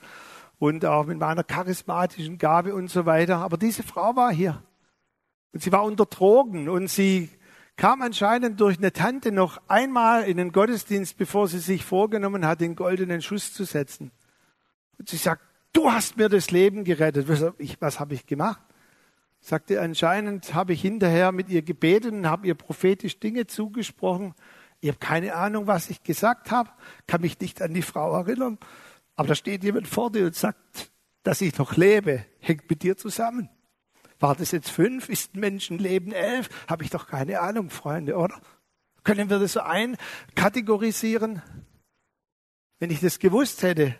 und 0.59 0.85
auch 0.85 1.07
mit 1.07 1.19
meiner 1.19 1.43
charismatischen 1.43 2.37
Gabe 2.37 2.73
und 2.73 2.89
so 2.89 3.05
weiter. 3.05 3.39
Aber 3.39 3.57
diese 3.57 3.83
Frau 3.83 4.15
war 4.15 4.31
hier. 4.31 4.63
Und 5.51 5.61
sie 5.61 5.73
war 5.73 5.83
unter 5.83 6.05
Drogen 6.05 6.69
und 6.69 6.87
sie 6.89 7.29
kam 7.79 8.01
anscheinend 8.01 8.59
durch 8.59 8.77
eine 8.77 8.91
Tante 8.91 9.31
noch 9.31 9.61
einmal 9.69 10.23
in 10.23 10.35
den 10.35 10.51
Gottesdienst, 10.51 11.17
bevor 11.17 11.47
sie 11.47 11.59
sich 11.59 11.85
vorgenommen 11.85 12.45
hat, 12.45 12.59
den 12.59 12.75
goldenen 12.75 13.21
Schuss 13.21 13.53
zu 13.53 13.63
setzen. 13.63 14.11
Und 14.97 15.07
sie 15.07 15.15
sagt, 15.15 15.41
du 15.71 15.89
hast 15.89 16.17
mir 16.17 16.27
das 16.27 16.51
Leben 16.51 16.83
gerettet. 16.83 17.29
Was, 17.29 17.53
ich, 17.57 17.79
was 17.81 18.01
habe 18.01 18.15
ich 18.15 18.25
gemacht? 18.25 18.61
Sagte, 19.39 19.79
anscheinend 19.79 20.53
habe 20.53 20.73
ich 20.73 20.81
hinterher 20.81 21.31
mit 21.31 21.47
ihr 21.47 21.61
gebetet 21.61 22.11
und 22.11 22.27
habe 22.27 22.47
ihr 22.47 22.55
prophetisch 22.55 23.17
Dinge 23.17 23.47
zugesprochen. 23.47 24.33
Ich 24.81 24.89
habe 24.89 24.99
keine 24.99 25.35
Ahnung, 25.35 25.65
was 25.65 25.89
ich 25.89 26.03
gesagt 26.03 26.51
habe, 26.51 26.69
kann 27.07 27.21
mich 27.21 27.39
nicht 27.39 27.61
an 27.61 27.73
die 27.73 27.81
Frau 27.81 28.13
erinnern. 28.13 28.57
Aber 29.15 29.29
da 29.29 29.35
steht 29.35 29.63
jemand 29.63 29.87
vor 29.87 30.11
dir 30.11 30.25
und 30.25 30.35
sagt, 30.35 30.91
dass 31.23 31.39
ich 31.39 31.57
noch 31.57 31.77
lebe, 31.77 32.25
hängt 32.39 32.69
mit 32.69 32.83
dir 32.83 32.97
zusammen. 32.97 33.47
War 34.19 34.35
das 34.35 34.51
jetzt 34.51 34.69
fünf? 34.69 35.09
Ist 35.09 35.35
Menschenleben 35.35 36.11
elf? 36.11 36.49
Habe 36.67 36.83
ich 36.83 36.89
doch 36.89 37.07
keine 37.07 37.39
Ahnung, 37.39 37.69
Freunde, 37.69 38.15
oder? 38.15 38.39
Können 39.03 39.29
wir 39.29 39.39
das 39.39 39.53
so 39.53 39.61
einkategorisieren? 39.61 41.41
Wenn 42.79 42.91
ich 42.91 42.99
das 42.99 43.19
gewusst 43.19 43.63
hätte, 43.63 43.95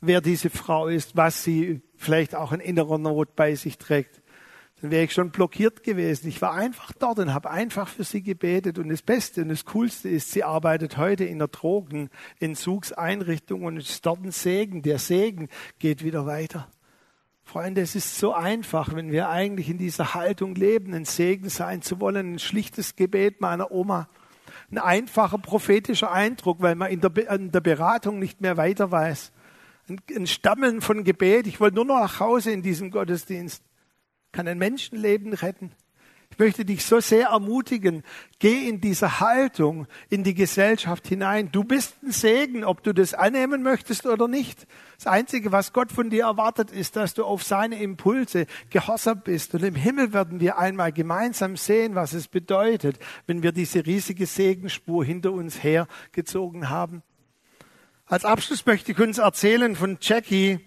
wer 0.00 0.20
diese 0.20 0.50
Frau 0.50 0.88
ist, 0.88 1.16
was 1.16 1.42
sie 1.42 1.82
vielleicht 1.96 2.34
auch 2.34 2.52
in 2.52 2.60
innerer 2.60 2.98
Not 2.98 3.34
bei 3.34 3.54
sich 3.54 3.78
trägt, 3.78 4.22
dann 4.80 4.90
wäre 4.90 5.04
ich 5.04 5.14
schon 5.14 5.30
blockiert 5.30 5.82
gewesen. 5.82 6.28
Ich 6.28 6.42
war 6.42 6.52
einfach 6.52 6.92
dort 6.92 7.18
und 7.18 7.32
habe 7.32 7.50
einfach 7.50 7.88
für 7.88 8.04
sie 8.04 8.22
gebetet. 8.22 8.78
Und 8.78 8.90
das 8.90 9.00
Beste 9.00 9.40
und 9.40 9.48
das 9.48 9.64
Coolste 9.64 10.10
ist, 10.10 10.32
sie 10.32 10.44
arbeitet 10.44 10.98
heute 10.98 11.24
in 11.24 11.38
der 11.38 11.48
Drogenentzugseinrichtung 11.48 13.64
und 13.64 13.78
ist 13.78 14.04
dort 14.04 14.22
ein 14.22 14.32
Segen. 14.32 14.82
Der 14.82 14.98
Segen 14.98 15.48
geht 15.78 16.04
wieder 16.04 16.26
weiter. 16.26 16.68
Freunde, 17.46 17.80
es 17.80 17.94
ist 17.94 18.18
so 18.18 18.34
einfach, 18.34 18.92
wenn 18.92 19.12
wir 19.12 19.28
eigentlich 19.28 19.70
in 19.70 19.78
dieser 19.78 20.14
Haltung 20.14 20.56
leben, 20.56 20.92
ein 20.94 21.04
Segen 21.04 21.48
sein 21.48 21.80
zu 21.80 22.00
wollen, 22.00 22.34
ein 22.34 22.38
schlichtes 22.40 22.96
Gebet 22.96 23.40
meiner 23.40 23.70
Oma, 23.70 24.08
ein 24.68 24.78
einfacher 24.78 25.38
prophetischer 25.38 26.10
Eindruck, 26.10 26.60
weil 26.60 26.74
man 26.74 26.90
in 26.90 27.00
der, 27.00 27.30
in 27.30 27.52
der 27.52 27.60
Beratung 27.60 28.18
nicht 28.18 28.40
mehr 28.40 28.56
weiter 28.56 28.90
weiß. 28.90 29.30
Ein, 29.88 30.00
ein 30.14 30.26
Stammeln 30.26 30.80
von 30.80 31.04
Gebet. 31.04 31.46
Ich 31.46 31.60
wollte 31.60 31.76
nur 31.76 31.84
noch 31.84 32.00
nach 32.00 32.18
Hause 32.18 32.50
in 32.50 32.62
diesem 32.62 32.90
Gottesdienst 32.90 33.62
kann 34.32 34.48
ein 34.48 34.58
Menschenleben 34.58 35.32
retten. 35.32 35.70
Ich 36.36 36.38
möchte 36.38 36.66
dich 36.66 36.84
so 36.84 37.00
sehr 37.00 37.28
ermutigen, 37.28 38.02
geh 38.40 38.68
in 38.68 38.82
diese 38.82 39.20
Haltung 39.20 39.86
in 40.10 40.22
die 40.22 40.34
Gesellschaft 40.34 41.08
hinein. 41.08 41.50
Du 41.50 41.64
bist 41.64 41.94
ein 42.02 42.12
Segen, 42.12 42.62
ob 42.62 42.82
du 42.82 42.92
das 42.92 43.14
annehmen 43.14 43.62
möchtest 43.62 44.04
oder 44.04 44.28
nicht. 44.28 44.66
Das 44.98 45.06
Einzige, 45.06 45.50
was 45.50 45.72
Gott 45.72 45.90
von 45.90 46.10
dir 46.10 46.24
erwartet, 46.24 46.70
ist, 46.70 46.94
dass 46.96 47.14
du 47.14 47.24
auf 47.24 47.42
seine 47.42 47.80
Impulse 47.80 48.44
gehorsam 48.68 49.22
bist. 49.24 49.54
Und 49.54 49.64
im 49.64 49.76
Himmel 49.76 50.12
werden 50.12 50.38
wir 50.38 50.58
einmal 50.58 50.92
gemeinsam 50.92 51.56
sehen, 51.56 51.94
was 51.94 52.12
es 52.12 52.28
bedeutet, 52.28 52.98
wenn 53.26 53.42
wir 53.42 53.52
diese 53.52 53.86
riesige 53.86 54.26
Segenspur 54.26 55.06
hinter 55.06 55.32
uns 55.32 55.62
hergezogen 55.62 56.68
haben. 56.68 57.02
Als 58.04 58.26
Abschluss 58.26 58.66
möchte 58.66 58.92
ich 58.92 58.98
uns 58.98 59.16
erzählen 59.16 59.74
von 59.74 59.96
Jackie 60.02 60.58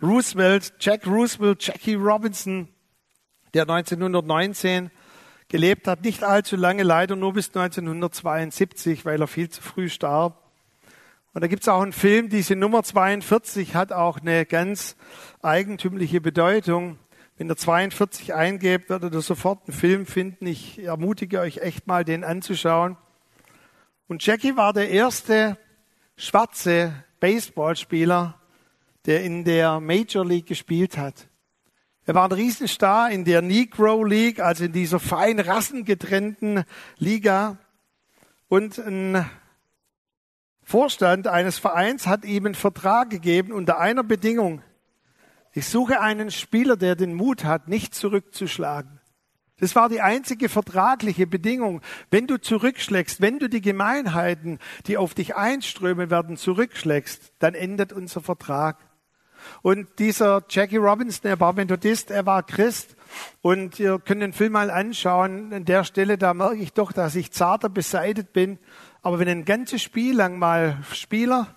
Roosevelt, 0.00 0.72
Jack 0.80 1.06
Roosevelt, 1.06 1.62
Jackie 1.62 1.96
Robinson 1.96 2.68
der 3.52 3.68
1919 3.68 4.90
gelebt 5.50 5.86
hat, 5.86 6.02
nicht 6.02 6.22
allzu 6.22 6.56
lange, 6.56 6.84
leider 6.84 7.16
nur 7.16 7.34
bis 7.34 7.48
1972, 7.48 9.04
weil 9.04 9.20
er 9.20 9.26
viel 9.26 9.50
zu 9.50 9.60
früh 9.60 9.90
starb. 9.90 10.40
Und 11.34 11.42
da 11.42 11.48
gibt 11.48 11.62
es 11.62 11.68
auch 11.68 11.82
einen 11.82 11.92
Film, 11.92 12.28
diese 12.28 12.56
Nummer 12.56 12.82
42 12.82 13.74
hat 13.74 13.92
auch 13.92 14.20
eine 14.20 14.46
ganz 14.46 14.96
eigentümliche 15.42 16.20
Bedeutung. 16.20 16.98
Wenn 17.36 17.48
ihr 17.48 17.56
42 17.56 18.34
eingebt, 18.34 18.90
werdet 18.90 19.12
ihr 19.14 19.20
sofort 19.20 19.66
einen 19.66 19.76
Film 19.76 20.06
finden. 20.06 20.46
Ich 20.46 20.82
ermutige 20.82 21.40
euch 21.40 21.58
echt 21.58 21.86
mal, 21.86 22.04
den 22.04 22.24
anzuschauen. 22.24 22.96
Und 24.08 24.24
Jackie 24.24 24.56
war 24.56 24.72
der 24.72 24.90
erste 24.90 25.56
schwarze 26.16 26.92
Baseballspieler, 27.20 28.38
der 29.06 29.22
in 29.22 29.44
der 29.44 29.80
Major 29.80 30.24
League 30.24 30.46
gespielt 30.46 30.98
hat. 30.98 31.29
Er 32.06 32.14
war 32.14 32.24
ein 32.24 32.32
Riesenstar 32.32 33.10
in 33.10 33.24
der 33.24 33.42
Negro 33.42 34.04
League, 34.04 34.40
also 34.40 34.64
in 34.64 34.72
dieser 34.72 34.98
fein 34.98 35.38
rassengetrennten 35.38 36.64
Liga. 36.96 37.58
Und 38.48 38.78
ein 38.78 39.28
Vorstand 40.62 41.26
eines 41.26 41.58
Vereins 41.58 42.06
hat 42.06 42.24
ihm 42.24 42.46
einen 42.46 42.54
Vertrag 42.54 43.10
gegeben 43.10 43.52
unter 43.52 43.78
einer 43.78 44.02
Bedingung. 44.02 44.62
Ich 45.52 45.68
suche 45.68 46.00
einen 46.00 46.30
Spieler, 46.30 46.76
der 46.76 46.96
den 46.96 47.14
Mut 47.14 47.44
hat, 47.44 47.68
nicht 47.68 47.94
zurückzuschlagen. 47.94 49.00
Das 49.58 49.76
war 49.76 49.88
die 49.88 50.00
einzige 50.00 50.48
vertragliche 50.48 51.26
Bedingung. 51.26 51.82
Wenn 52.10 52.26
du 52.26 52.40
zurückschlägst, 52.40 53.20
wenn 53.20 53.38
du 53.38 53.48
die 53.48 53.60
Gemeinheiten, 53.60 54.58
die 54.86 54.96
auf 54.96 55.12
dich 55.12 55.36
einströmen 55.36 56.10
werden, 56.10 56.38
zurückschlägst, 56.38 57.34
dann 57.40 57.54
endet 57.54 57.92
unser 57.92 58.22
Vertrag. 58.22 58.89
Und 59.62 59.88
dieser 59.98 60.42
Jackie 60.48 60.76
Robinson, 60.76 61.30
er 61.30 61.40
war 61.40 61.52
Methodist, 61.52 62.10
er 62.10 62.26
war 62.26 62.42
Christ. 62.42 62.96
Und 63.42 63.78
ihr 63.80 63.98
könnt 63.98 64.22
den 64.22 64.32
Film 64.32 64.52
mal 64.52 64.70
anschauen. 64.70 65.52
An 65.52 65.64
der 65.64 65.84
Stelle, 65.84 66.18
da 66.18 66.34
merke 66.34 66.56
ich 66.56 66.72
doch, 66.72 66.92
dass 66.92 67.14
ich 67.14 67.32
zarter 67.32 67.68
beseitigt 67.68 68.32
bin. 68.32 68.58
Aber 69.02 69.18
wenn 69.18 69.28
ein 69.28 69.44
ganzes 69.44 69.82
Spiel 69.82 70.16
lang 70.16 70.38
mal 70.38 70.78
Spieler 70.92 71.48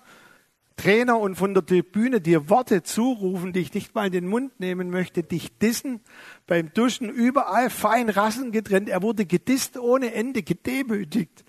Trainer 0.75 1.19
und 1.19 1.35
von 1.35 1.53
der 1.53 1.65
Tribüne 1.65 2.19
dir 2.19 2.49
Worte 2.49 2.83
zurufen, 2.83 3.53
die 3.53 3.59
ich 3.59 3.73
nicht 3.73 3.93
mal 3.93 4.07
in 4.07 4.11
den 4.11 4.27
Mund 4.27 4.59
nehmen 4.59 4.89
möchte, 4.89 5.23
dich 5.23 5.57
dissen, 5.57 6.01
beim 6.47 6.73
Duschen 6.73 7.09
überall 7.09 7.69
fein 7.69 8.09
Rassen 8.09 8.51
getrennt. 8.51 8.89
Er 8.89 9.01
wurde 9.01 9.25
gedisst 9.25 9.77
ohne 9.77 10.13
Ende, 10.13 10.41
gedemütigt. 10.41 11.45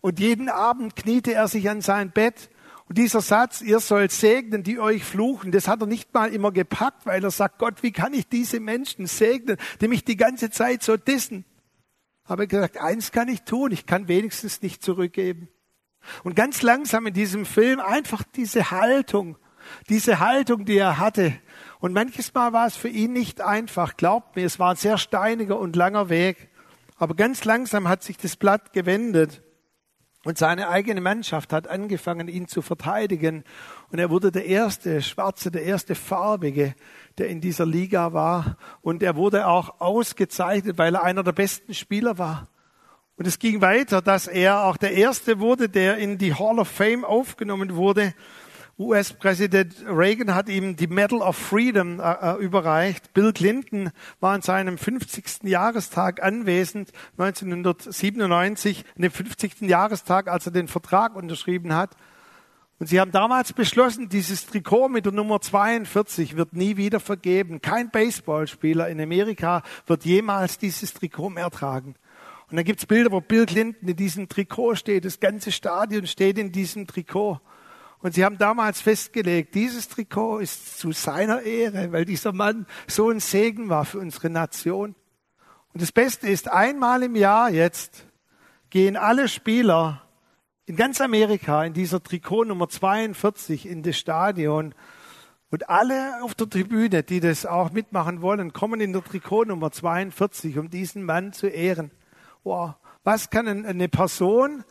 Und 0.00 0.20
jeden 0.20 0.48
Abend 0.48 0.94
kniete 0.94 1.34
er 1.34 1.48
sich 1.48 1.68
an 1.68 1.80
sein 1.80 2.12
Bett. 2.12 2.50
Und 2.88 2.96
dieser 2.96 3.20
Satz, 3.20 3.60
ihr 3.60 3.80
sollt 3.80 4.12
segnen, 4.12 4.62
die 4.62 4.78
euch 4.78 5.04
fluchen, 5.04 5.52
das 5.52 5.68
hat 5.68 5.82
er 5.82 5.86
nicht 5.86 6.14
mal 6.14 6.32
immer 6.32 6.52
gepackt, 6.52 7.04
weil 7.04 7.22
er 7.22 7.30
sagt, 7.30 7.58
Gott, 7.58 7.82
wie 7.82 7.92
kann 7.92 8.14
ich 8.14 8.28
diese 8.28 8.60
Menschen 8.60 9.06
segnen, 9.06 9.58
die 9.80 9.88
mich 9.88 10.04
die 10.04 10.16
ganze 10.16 10.50
Zeit 10.50 10.82
so 10.82 10.96
dissen? 10.96 11.44
Aber 12.24 12.44
er 12.44 12.46
gesagt, 12.46 12.78
eins 12.78 13.12
kann 13.12 13.28
ich 13.28 13.42
tun, 13.42 13.72
ich 13.72 13.84
kann 13.84 14.08
wenigstens 14.08 14.62
nicht 14.62 14.82
zurückgeben. 14.82 15.48
Und 16.24 16.34
ganz 16.34 16.62
langsam 16.62 17.06
in 17.06 17.14
diesem 17.14 17.44
Film 17.44 17.80
einfach 17.80 18.22
diese 18.22 18.70
Haltung, 18.70 19.36
diese 19.90 20.20
Haltung, 20.20 20.64
die 20.64 20.78
er 20.78 20.98
hatte. 20.98 21.34
Und 21.80 21.92
manches 21.92 22.32
Mal 22.32 22.52
war 22.54 22.66
es 22.66 22.76
für 22.76 22.88
ihn 22.88 23.12
nicht 23.12 23.42
einfach. 23.42 23.96
Glaubt 23.96 24.36
mir, 24.36 24.46
es 24.46 24.58
war 24.58 24.70
ein 24.70 24.76
sehr 24.76 24.96
steiniger 24.96 25.58
und 25.58 25.76
langer 25.76 26.08
Weg. 26.08 26.48
Aber 26.96 27.14
ganz 27.14 27.44
langsam 27.44 27.88
hat 27.88 28.02
sich 28.02 28.16
das 28.16 28.36
Blatt 28.36 28.72
gewendet. 28.72 29.42
Und 30.24 30.36
seine 30.36 30.68
eigene 30.68 31.00
Mannschaft 31.00 31.52
hat 31.52 31.68
angefangen, 31.68 32.26
ihn 32.28 32.48
zu 32.48 32.60
verteidigen. 32.60 33.44
Und 33.90 33.98
er 34.00 34.10
wurde 34.10 34.32
der 34.32 34.46
erste 34.46 35.00
Schwarze, 35.00 35.50
der 35.50 35.62
erste 35.62 35.94
Farbige, 35.94 36.74
der 37.18 37.28
in 37.28 37.40
dieser 37.40 37.66
Liga 37.66 38.12
war. 38.12 38.56
Und 38.80 39.02
er 39.02 39.14
wurde 39.14 39.46
auch 39.46 39.80
ausgezeichnet, 39.80 40.76
weil 40.76 40.96
er 40.96 41.04
einer 41.04 41.22
der 41.22 41.32
besten 41.32 41.72
Spieler 41.72 42.18
war. 42.18 42.48
Und 43.16 43.26
es 43.26 43.38
ging 43.38 43.60
weiter, 43.60 44.02
dass 44.02 44.26
er 44.26 44.64
auch 44.64 44.76
der 44.76 44.92
Erste 44.92 45.40
wurde, 45.40 45.68
der 45.68 45.98
in 45.98 46.18
die 46.18 46.34
Hall 46.34 46.58
of 46.58 46.68
Fame 46.68 47.04
aufgenommen 47.04 47.74
wurde. 47.74 48.14
US-Präsident 48.78 49.74
Reagan 49.88 50.36
hat 50.36 50.48
ihm 50.48 50.76
die 50.76 50.86
Medal 50.86 51.20
of 51.20 51.36
Freedom 51.36 51.98
äh, 51.98 52.12
äh 52.12 52.36
überreicht. 52.36 53.12
Bill 53.12 53.32
Clinton 53.32 53.90
war 54.20 54.34
an 54.34 54.42
seinem 54.42 54.78
50. 54.78 55.42
Jahrestag 55.42 56.22
anwesend, 56.22 56.92
1997, 57.18 58.84
an 58.94 59.02
dem 59.02 59.10
50. 59.10 59.62
Jahrestag, 59.62 60.28
als 60.28 60.46
er 60.46 60.52
den 60.52 60.68
Vertrag 60.68 61.16
unterschrieben 61.16 61.74
hat. 61.74 61.96
Und 62.78 62.86
sie 62.86 63.00
haben 63.00 63.10
damals 63.10 63.52
beschlossen, 63.52 64.08
dieses 64.08 64.46
Trikot 64.46 64.88
mit 64.88 65.04
der 65.04 65.12
Nummer 65.12 65.40
42 65.40 66.36
wird 66.36 66.52
nie 66.52 66.76
wieder 66.76 67.00
vergeben. 67.00 67.60
Kein 67.60 67.90
Baseballspieler 67.90 68.88
in 68.88 69.00
Amerika 69.00 69.64
wird 69.88 70.04
jemals 70.04 70.58
dieses 70.58 70.94
Trikot 70.94 71.30
mehr 71.30 71.50
tragen. 71.50 71.96
Und 72.48 72.56
dann 72.56 72.64
gibt's 72.64 72.86
Bilder, 72.86 73.10
wo 73.10 73.20
Bill 73.20 73.46
Clinton 73.46 73.88
in 73.88 73.96
diesem 73.96 74.28
Trikot 74.28 74.76
steht. 74.76 75.04
Das 75.04 75.18
ganze 75.18 75.50
Stadion 75.50 76.06
steht 76.06 76.38
in 76.38 76.52
diesem 76.52 76.86
Trikot. 76.86 77.40
Und 78.00 78.14
sie 78.14 78.24
haben 78.24 78.38
damals 78.38 78.80
festgelegt, 78.80 79.54
dieses 79.54 79.88
Trikot 79.88 80.38
ist 80.38 80.78
zu 80.78 80.92
seiner 80.92 81.42
Ehre, 81.42 81.90
weil 81.92 82.04
dieser 82.04 82.32
Mann 82.32 82.66
so 82.86 83.10
ein 83.10 83.20
Segen 83.20 83.68
war 83.68 83.84
für 83.84 83.98
unsere 83.98 84.30
Nation. 84.30 84.94
Und 85.72 85.82
das 85.82 85.90
Beste 85.90 86.28
ist, 86.28 86.48
einmal 86.48 87.02
im 87.02 87.16
Jahr 87.16 87.50
jetzt 87.50 88.06
gehen 88.70 88.96
alle 88.96 89.28
Spieler 89.28 90.02
in 90.66 90.76
ganz 90.76 91.00
Amerika 91.00 91.64
in 91.64 91.72
dieser 91.72 92.02
Trikot 92.02 92.44
Nummer 92.44 92.68
42 92.68 93.66
in 93.66 93.82
das 93.82 93.96
Stadion. 93.96 94.74
Und 95.50 95.70
alle 95.70 96.22
auf 96.22 96.34
der 96.34 96.48
Tribüne, 96.48 97.02
die 97.02 97.20
das 97.20 97.46
auch 97.46 97.72
mitmachen 97.72 98.20
wollen, 98.20 98.52
kommen 98.52 98.80
in 98.80 98.92
der 98.92 99.02
Trikot 99.02 99.46
Nummer 99.46 99.72
42, 99.72 100.58
um 100.58 100.68
diesen 100.68 101.04
Mann 101.04 101.32
zu 101.32 101.46
ehren. 101.46 101.90
Wow. 102.44 102.74
Was 103.02 103.30
kann 103.30 103.48
eine 103.64 103.88
Person, 103.88 104.64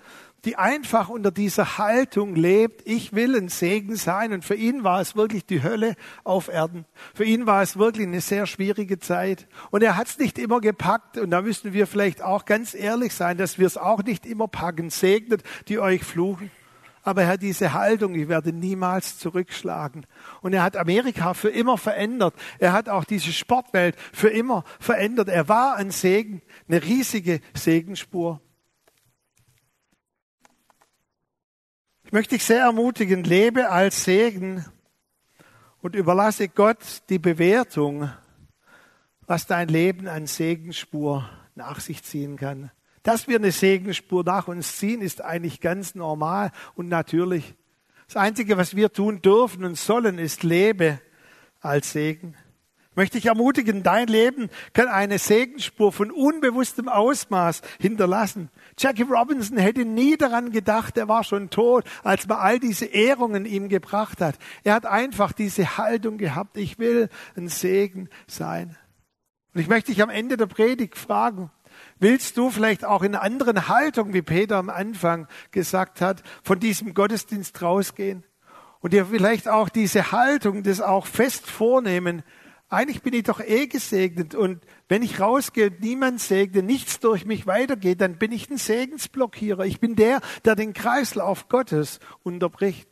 die 0.45 0.56
einfach 0.56 1.10
unter 1.10 1.32
dieser 1.32 1.78
Haltung 1.78 2.36
lebt, 2.36 2.88
ich 2.88 3.13
will 3.13 3.36
ein 3.36 3.50
Segen 3.50 3.95
sein. 3.95 4.34
Und 4.34 4.45
für 4.45 4.56
ihn 4.56 4.84
war 4.84 5.02
es 5.02 5.15
wirklich 5.15 5.45
die 5.45 5.63
Hölle 5.63 5.95
auf 6.23 6.47
Erden. 6.47 6.86
Für 7.13 7.26
ihn 7.26 7.45
war 7.45 7.62
es 7.62 7.78
wirklich 7.78 8.08
eine 8.08 8.21
sehr 8.21 8.45
schwierige 8.45 9.00
Zeit. 9.00 9.47
Und 9.71 9.84
er 9.84 9.97
hat 9.97 10.08
es 10.08 10.19
nicht 10.19 10.38
immer 10.38 10.62
gepackt. 10.62 11.17
Und 11.17 11.32
da 11.32 11.41
müssen 11.41 11.73
wir 11.73 11.88
vielleicht 11.88 12.21
auch 12.21 12.45
ganz 12.45 12.73
ehrlich 12.73 13.13
sein, 13.13 13.38
dass 13.38 13.58
wir 13.58 13.67
es 13.67 13.78
auch 13.78 14.04
nicht 14.04 14.26
immer 14.26 14.47
packen. 14.47 14.89
Segnet, 14.89 15.43
die 15.67 15.80
euch 15.80 16.04
fluchen. 16.04 16.52
Aber 17.08 17.21
er 17.21 17.30
hat 17.30 17.41
diese 17.41 17.71
Haltung, 17.71 18.15
ich 18.15 18.28
werde 18.28 18.52
niemals 18.52 19.17
zurückschlagen. 19.17 20.06
Und 20.41 20.54
er 20.54 20.62
hat 20.62 20.76
Amerika 20.76 21.34
für 21.34 21.47
immer 21.47 21.78
verändert. 21.78 22.34
Er 22.60 22.73
hat 22.73 22.89
auch 22.89 23.06
diese 23.06 23.32
Sportwelt 23.32 23.95
für 24.12 24.28
immer 24.28 24.65
verändert. 24.80 25.30
Er 25.30 25.47
war 25.47 25.78
ein 25.78 25.91
Segen, 25.91 26.41
eine 26.67 26.84
riesige 26.84 27.39
Segenspur. 27.54 28.41
Ich 32.08 32.13
möchte 32.13 32.36
dich 32.36 32.46
sehr 32.46 32.62
ermutigen, 32.62 33.26
lebe 33.26 33.70
als 33.70 34.06
Segen 34.06 34.63
und 35.82 35.93
überlasse 35.93 36.48
Gott 36.48 36.78
die 37.10 37.20
Bewertung, 37.20 38.10
was 39.26 39.46
dein 39.46 39.67
Leben 39.67 40.08
an 40.08 40.26
Segenspur 40.26 41.30
nach 41.56 41.82
sich 41.82 42.04
ziehen 42.04 42.38
kann. 42.38 42.72
Dass 43.04 43.28
wir 43.28 43.36
eine 43.36 43.52
Segenspur 43.52 44.24
nach 44.24 44.48
uns 44.48 44.78
ziehen, 44.78 45.02
ist 45.02 45.22
eigentlich 45.22 45.60
ganz 45.60 45.96
normal 45.96 46.54
und 46.76 46.88
natürlich. 46.88 47.56
Das 48.06 48.15
Einzige, 48.15 48.56
was 48.56 48.74
wir 48.74 48.93
tun 48.93 49.22
dürfen 49.22 49.65
und 49.65 49.78
sollen, 49.78 50.17
ist 50.17 50.43
lebe 50.43 51.02
als 51.60 51.91
Segen 51.91 52.38
möchte 52.97 53.19
ich 53.19 53.27
ermutigen, 53.27 53.83
dein 53.83 54.07
Leben 54.07 54.49
kann 54.73 54.88
eine 54.88 55.19
Segenspur 55.19 55.93
von 55.93 56.10
unbewusstem 56.10 56.89
Ausmaß 56.89 57.62
hinterlassen. 57.79 58.49
Jackie 58.75 59.03
Robinson 59.03 59.57
hätte 59.57 59.86
nie 59.86 60.17
daran 60.17 60.51
gedacht, 60.51 60.97
er 60.97 61.07
war 61.07 61.23
schon 61.23 61.51
tot, 61.51 61.86
als 62.03 62.27
man 62.27 62.39
all 62.39 62.60
diese 62.60 62.86
Ehrungen 62.86 63.45
ihm 63.45 63.69
gebracht 63.69 64.19
hat. 64.19 64.39
Er 64.63 64.73
hat 64.73 64.88
einfach 64.88 65.31
diese 65.31 65.77
Haltung 65.77 66.17
gehabt, 66.17 66.57
ich 66.57 66.79
will 66.79 67.10
ein 67.36 67.49
Segen 67.49 68.10
sein. 68.25 68.75
Und 69.53 69.62
ich 69.62 69.67
möchte 69.67 69.91
dich 69.91 70.01
am 70.01 70.10
Ende 70.10 70.36
der 70.36 70.47
Predigt 70.47 70.97
fragen, 70.97 71.51
willst 71.99 72.36
du 72.36 72.49
vielleicht 72.49 72.83
auch 72.83 73.03
in 73.03 73.13
einer 73.13 73.23
anderen 73.23 73.67
Haltung, 73.67 74.13
wie 74.13 74.23
Peter 74.23 74.57
am 74.57 74.71
Anfang 74.71 75.27
gesagt 75.51 76.01
hat, 76.01 76.23
von 76.41 76.60
diesem 76.60 76.95
Gottesdienst 76.95 77.62
rausgehen? 77.62 78.23
Und 78.79 78.93
dir 78.93 79.05
vielleicht 79.05 79.47
auch 79.47 79.69
diese 79.69 80.12
Haltung, 80.12 80.63
das 80.63 80.81
auch 80.81 81.05
fest 81.05 81.47
vornehmen, 81.47 82.23
eigentlich 82.69 83.01
bin 83.01 83.13
ich 83.13 83.23
doch 83.23 83.39
eh 83.39 83.67
gesegnet 83.67 84.36
und 84.36 84.62
wenn 84.89 85.01
ich 85.01 85.19
rausgehe 85.19 85.67
und 85.67 85.80
niemand 85.80 86.19
segne, 86.19 86.63
nichts 86.63 86.99
durch 86.99 87.25
mich 87.25 87.47
weitergeht, 87.47 88.01
dann 88.01 88.17
bin 88.17 88.32
ich 88.32 88.49
ein 88.49 88.58
Segensblockierer. 88.58 89.65
Ich 89.65 89.80
bin 89.80 89.95
der, 89.95 90.19
der 90.43 90.56
den 90.56 90.73
Kreislauf 90.73 91.47
Gottes 91.47 91.99
unterbricht. 92.23 92.89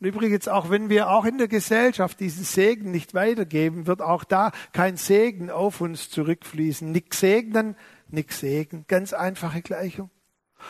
Und 0.00 0.06
übrigens, 0.06 0.48
auch 0.48 0.70
wenn 0.70 0.88
wir 0.88 1.10
auch 1.10 1.24
in 1.24 1.38
der 1.38 1.48
Gesellschaft 1.48 2.20
diesen 2.20 2.44
Segen 2.44 2.90
nicht 2.90 3.14
weitergeben, 3.14 3.86
wird 3.86 4.00
auch 4.00 4.24
da 4.24 4.52
kein 4.72 4.96
Segen 4.96 5.50
auf 5.50 5.80
uns 5.80 6.08
zurückfließen. 6.08 6.90
Nix 6.90 7.20
segnen, 7.20 7.76
nix 8.08 8.40
Segen. 8.40 8.84
Ganz 8.86 9.12
einfache 9.12 9.60
Gleichung. 9.60 10.10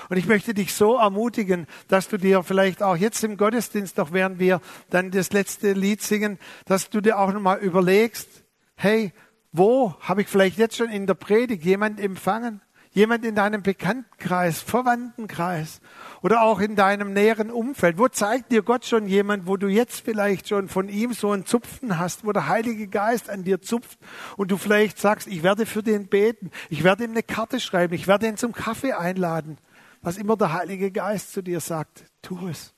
Und 0.08 0.16
ich 0.16 0.26
möchte 0.26 0.54
dich 0.54 0.74
so 0.74 0.96
ermutigen, 0.96 1.66
dass 1.88 2.08
du 2.08 2.16
dir 2.16 2.42
vielleicht 2.42 2.82
auch 2.82 2.96
jetzt 2.96 3.22
im 3.24 3.36
Gottesdienst, 3.36 3.96
noch 3.98 4.12
während 4.12 4.38
wir 4.38 4.60
dann 4.90 5.10
das 5.10 5.32
letzte 5.32 5.72
Lied 5.72 6.02
singen, 6.02 6.38
dass 6.64 6.90
du 6.90 7.00
dir 7.00 7.18
auch 7.18 7.32
nochmal 7.32 7.58
überlegst, 7.58 8.28
hey, 8.76 9.12
wo 9.52 9.94
habe 10.00 10.22
ich 10.22 10.28
vielleicht 10.28 10.58
jetzt 10.58 10.76
schon 10.76 10.90
in 10.90 11.06
der 11.06 11.14
Predigt 11.14 11.64
jemand 11.64 12.00
empfangen? 12.00 12.62
Jemand 12.90 13.24
in 13.24 13.34
deinem 13.34 13.62
Bekanntenkreis, 13.62 14.62
Verwandtenkreis 14.62 15.80
oder 16.22 16.42
auch 16.42 16.58
in 16.58 16.74
deinem 16.74 17.12
näheren 17.12 17.50
Umfeld. 17.50 17.98
Wo 17.98 18.08
zeigt 18.08 18.50
dir 18.50 18.62
Gott 18.62 18.86
schon 18.86 19.06
jemand, 19.06 19.46
wo 19.46 19.56
du 19.56 19.68
jetzt 19.68 20.00
vielleicht 20.00 20.48
schon 20.48 20.68
von 20.68 20.88
ihm 20.88 21.12
so 21.12 21.30
ein 21.32 21.44
Zupfen 21.44 21.98
hast, 21.98 22.24
wo 22.24 22.32
der 22.32 22.48
Heilige 22.48 22.88
Geist 22.88 23.28
an 23.30 23.44
dir 23.44 23.60
zupft 23.60 23.98
und 24.36 24.50
du 24.50 24.56
vielleicht 24.56 24.98
sagst, 24.98 25.28
ich 25.28 25.42
werde 25.42 25.66
für 25.66 25.82
den 25.82 26.08
beten, 26.08 26.50
ich 26.70 26.82
werde 26.82 27.04
ihm 27.04 27.10
eine 27.10 27.22
Karte 27.22 27.60
schreiben, 27.60 27.94
ich 27.94 28.08
werde 28.08 28.26
ihn 28.26 28.38
zum 28.38 28.52
Kaffee 28.52 28.94
einladen 28.94 29.58
was 30.00 30.16
immer 30.16 30.36
der 30.36 30.52
Heilige 30.52 30.90
Geist 30.90 31.32
zu 31.32 31.42
dir 31.42 31.60
sagt, 31.60 32.04
tu 32.22 32.48
es. 32.48 32.74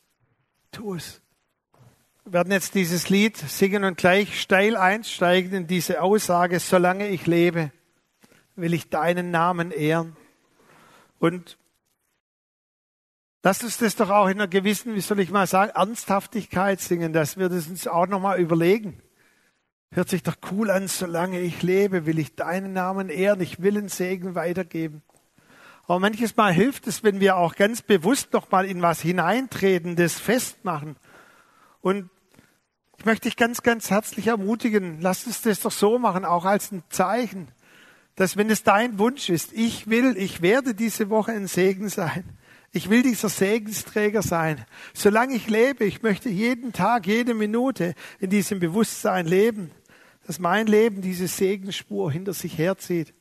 Tu 0.72 0.94
es. 0.94 1.20
Wir 2.24 2.34
werden 2.34 2.52
jetzt 2.52 2.74
dieses 2.74 3.08
Lied 3.08 3.36
singen 3.36 3.84
und 3.84 3.96
gleich 3.96 4.40
steil 4.40 4.76
einsteigen 4.76 5.52
in 5.52 5.66
diese 5.66 6.02
Aussage, 6.02 6.60
solange 6.60 7.08
ich 7.08 7.26
lebe, 7.26 7.72
will 8.56 8.74
ich 8.74 8.88
deinen 8.88 9.30
Namen 9.30 9.70
ehren. 9.70 10.16
Und 11.18 11.58
Lass 13.42 13.62
uns 13.62 13.78
das 13.78 13.96
doch 13.96 14.10
auch 14.10 14.26
in 14.26 14.34
einer 14.34 14.48
gewissen, 14.48 14.94
wie 14.94 15.00
soll 15.00 15.18
ich 15.20 15.30
mal 15.30 15.46
sagen, 15.46 15.72
Ernsthaftigkeit 15.74 16.78
singen, 16.80 17.14
dass 17.14 17.38
wir 17.38 17.48
das 17.48 17.68
uns 17.68 17.86
auch 17.86 18.06
nochmal 18.06 18.38
überlegen. 18.38 19.00
Hört 19.92 20.10
sich 20.10 20.22
doch 20.22 20.36
cool 20.50 20.70
an, 20.70 20.88
solange 20.88 21.40
ich 21.40 21.62
lebe, 21.62 22.04
will 22.04 22.18
ich 22.18 22.36
deinen 22.36 22.74
Namen 22.74 23.08
ehren, 23.08 23.40
ich 23.40 23.62
will 23.62 23.78
einen 23.78 23.88
Segen 23.88 24.34
weitergeben. 24.34 25.02
Aber 25.90 25.98
manches 25.98 26.36
Mal 26.36 26.52
hilft 26.52 26.86
es, 26.86 27.02
wenn 27.02 27.18
wir 27.18 27.36
auch 27.36 27.56
ganz 27.56 27.82
bewusst 27.82 28.32
nochmal 28.32 28.64
in 28.64 28.80
was 28.80 29.00
hineintreten, 29.00 29.96
das 29.96 30.20
festmachen. 30.20 30.94
Und 31.80 32.08
ich 32.96 33.04
möchte 33.04 33.28
dich 33.28 33.36
ganz, 33.36 33.64
ganz 33.64 33.90
herzlich 33.90 34.28
ermutigen, 34.28 35.00
lass 35.00 35.26
uns 35.26 35.42
das 35.42 35.58
doch 35.58 35.72
so 35.72 35.98
machen, 35.98 36.24
auch 36.24 36.44
als 36.44 36.70
ein 36.70 36.84
Zeichen, 36.90 37.48
dass 38.14 38.36
wenn 38.36 38.50
es 38.50 38.62
dein 38.62 39.00
Wunsch 39.00 39.30
ist, 39.30 39.52
ich 39.52 39.90
will, 39.90 40.16
ich 40.16 40.42
werde 40.42 40.76
diese 40.76 41.10
Woche 41.10 41.32
ein 41.32 41.48
Segen 41.48 41.88
sein, 41.88 42.22
ich 42.70 42.88
will 42.88 43.02
dieser 43.02 43.28
Segensträger 43.28 44.22
sein. 44.22 44.64
Solange 44.94 45.34
ich 45.34 45.48
lebe, 45.48 45.84
ich 45.84 46.04
möchte 46.04 46.28
jeden 46.28 46.72
Tag, 46.72 47.08
jede 47.08 47.34
Minute 47.34 47.96
in 48.20 48.30
diesem 48.30 48.60
Bewusstsein 48.60 49.26
leben, 49.26 49.72
dass 50.24 50.38
mein 50.38 50.68
Leben 50.68 51.02
diese 51.02 51.26
Segensspur 51.26 52.12
hinter 52.12 52.32
sich 52.32 52.58
herzieht. 52.58 53.12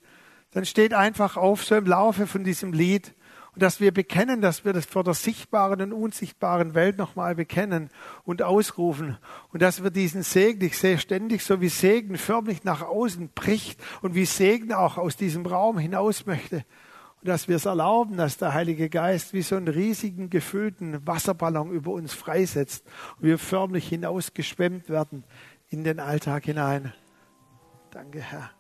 Dann 0.51 0.65
steht 0.65 0.93
einfach 0.93 1.37
auf, 1.37 1.63
so 1.63 1.75
im 1.75 1.85
Laufe 1.85 2.27
von 2.27 2.43
diesem 2.43 2.73
Lied, 2.73 3.13
und 3.59 3.63
dass 3.63 3.79
wir 3.79 3.91
bekennen, 3.91 4.41
dass 4.41 4.63
wir 4.63 4.73
das 4.73 4.85
vor 4.85 5.03
der 5.03 5.13
sichtbaren 5.13 5.81
und 5.81 5.91
unsichtbaren 5.91 6.75
Welt 6.75 6.97
nochmal 6.97 7.35
bekennen 7.35 7.89
und 8.23 8.41
ausrufen. 8.41 9.17
Und 9.51 9.61
dass 9.61 9.83
wir 9.83 9.89
diesen 9.89 10.23
Segen, 10.23 10.63
ich 10.63 10.77
sehe 10.77 10.99
ständig 10.99 11.43
so 11.43 11.59
wie 11.59 11.69
Segen 11.69 12.17
förmlich 12.17 12.63
nach 12.63 12.83
außen 12.83 13.31
bricht 13.35 13.81
und 14.01 14.15
wie 14.15 14.25
Segen 14.25 14.71
auch 14.71 14.97
aus 14.97 15.17
diesem 15.17 15.45
Raum 15.45 15.77
hinaus 15.77 16.25
möchte. 16.25 16.63
Und 17.21 17.27
dass 17.27 17.47
wir 17.47 17.57
es 17.57 17.65
erlauben, 17.65 18.17
dass 18.17 18.37
der 18.37 18.53
Heilige 18.53 18.87
Geist 18.87 19.33
wie 19.33 19.41
so 19.41 19.57
einen 19.57 19.67
riesigen 19.67 20.29
gefüllten 20.29 21.05
Wasserballon 21.05 21.71
über 21.71 21.91
uns 21.91 22.13
freisetzt 22.13 22.85
und 23.17 23.23
wir 23.23 23.37
förmlich 23.37 23.89
hinausgeschwemmt 23.89 24.89
werden 24.89 25.25
in 25.69 25.83
den 25.83 25.99
Alltag 25.99 26.45
hinein. 26.45 26.93
Danke, 27.91 28.21
Herr. 28.21 28.51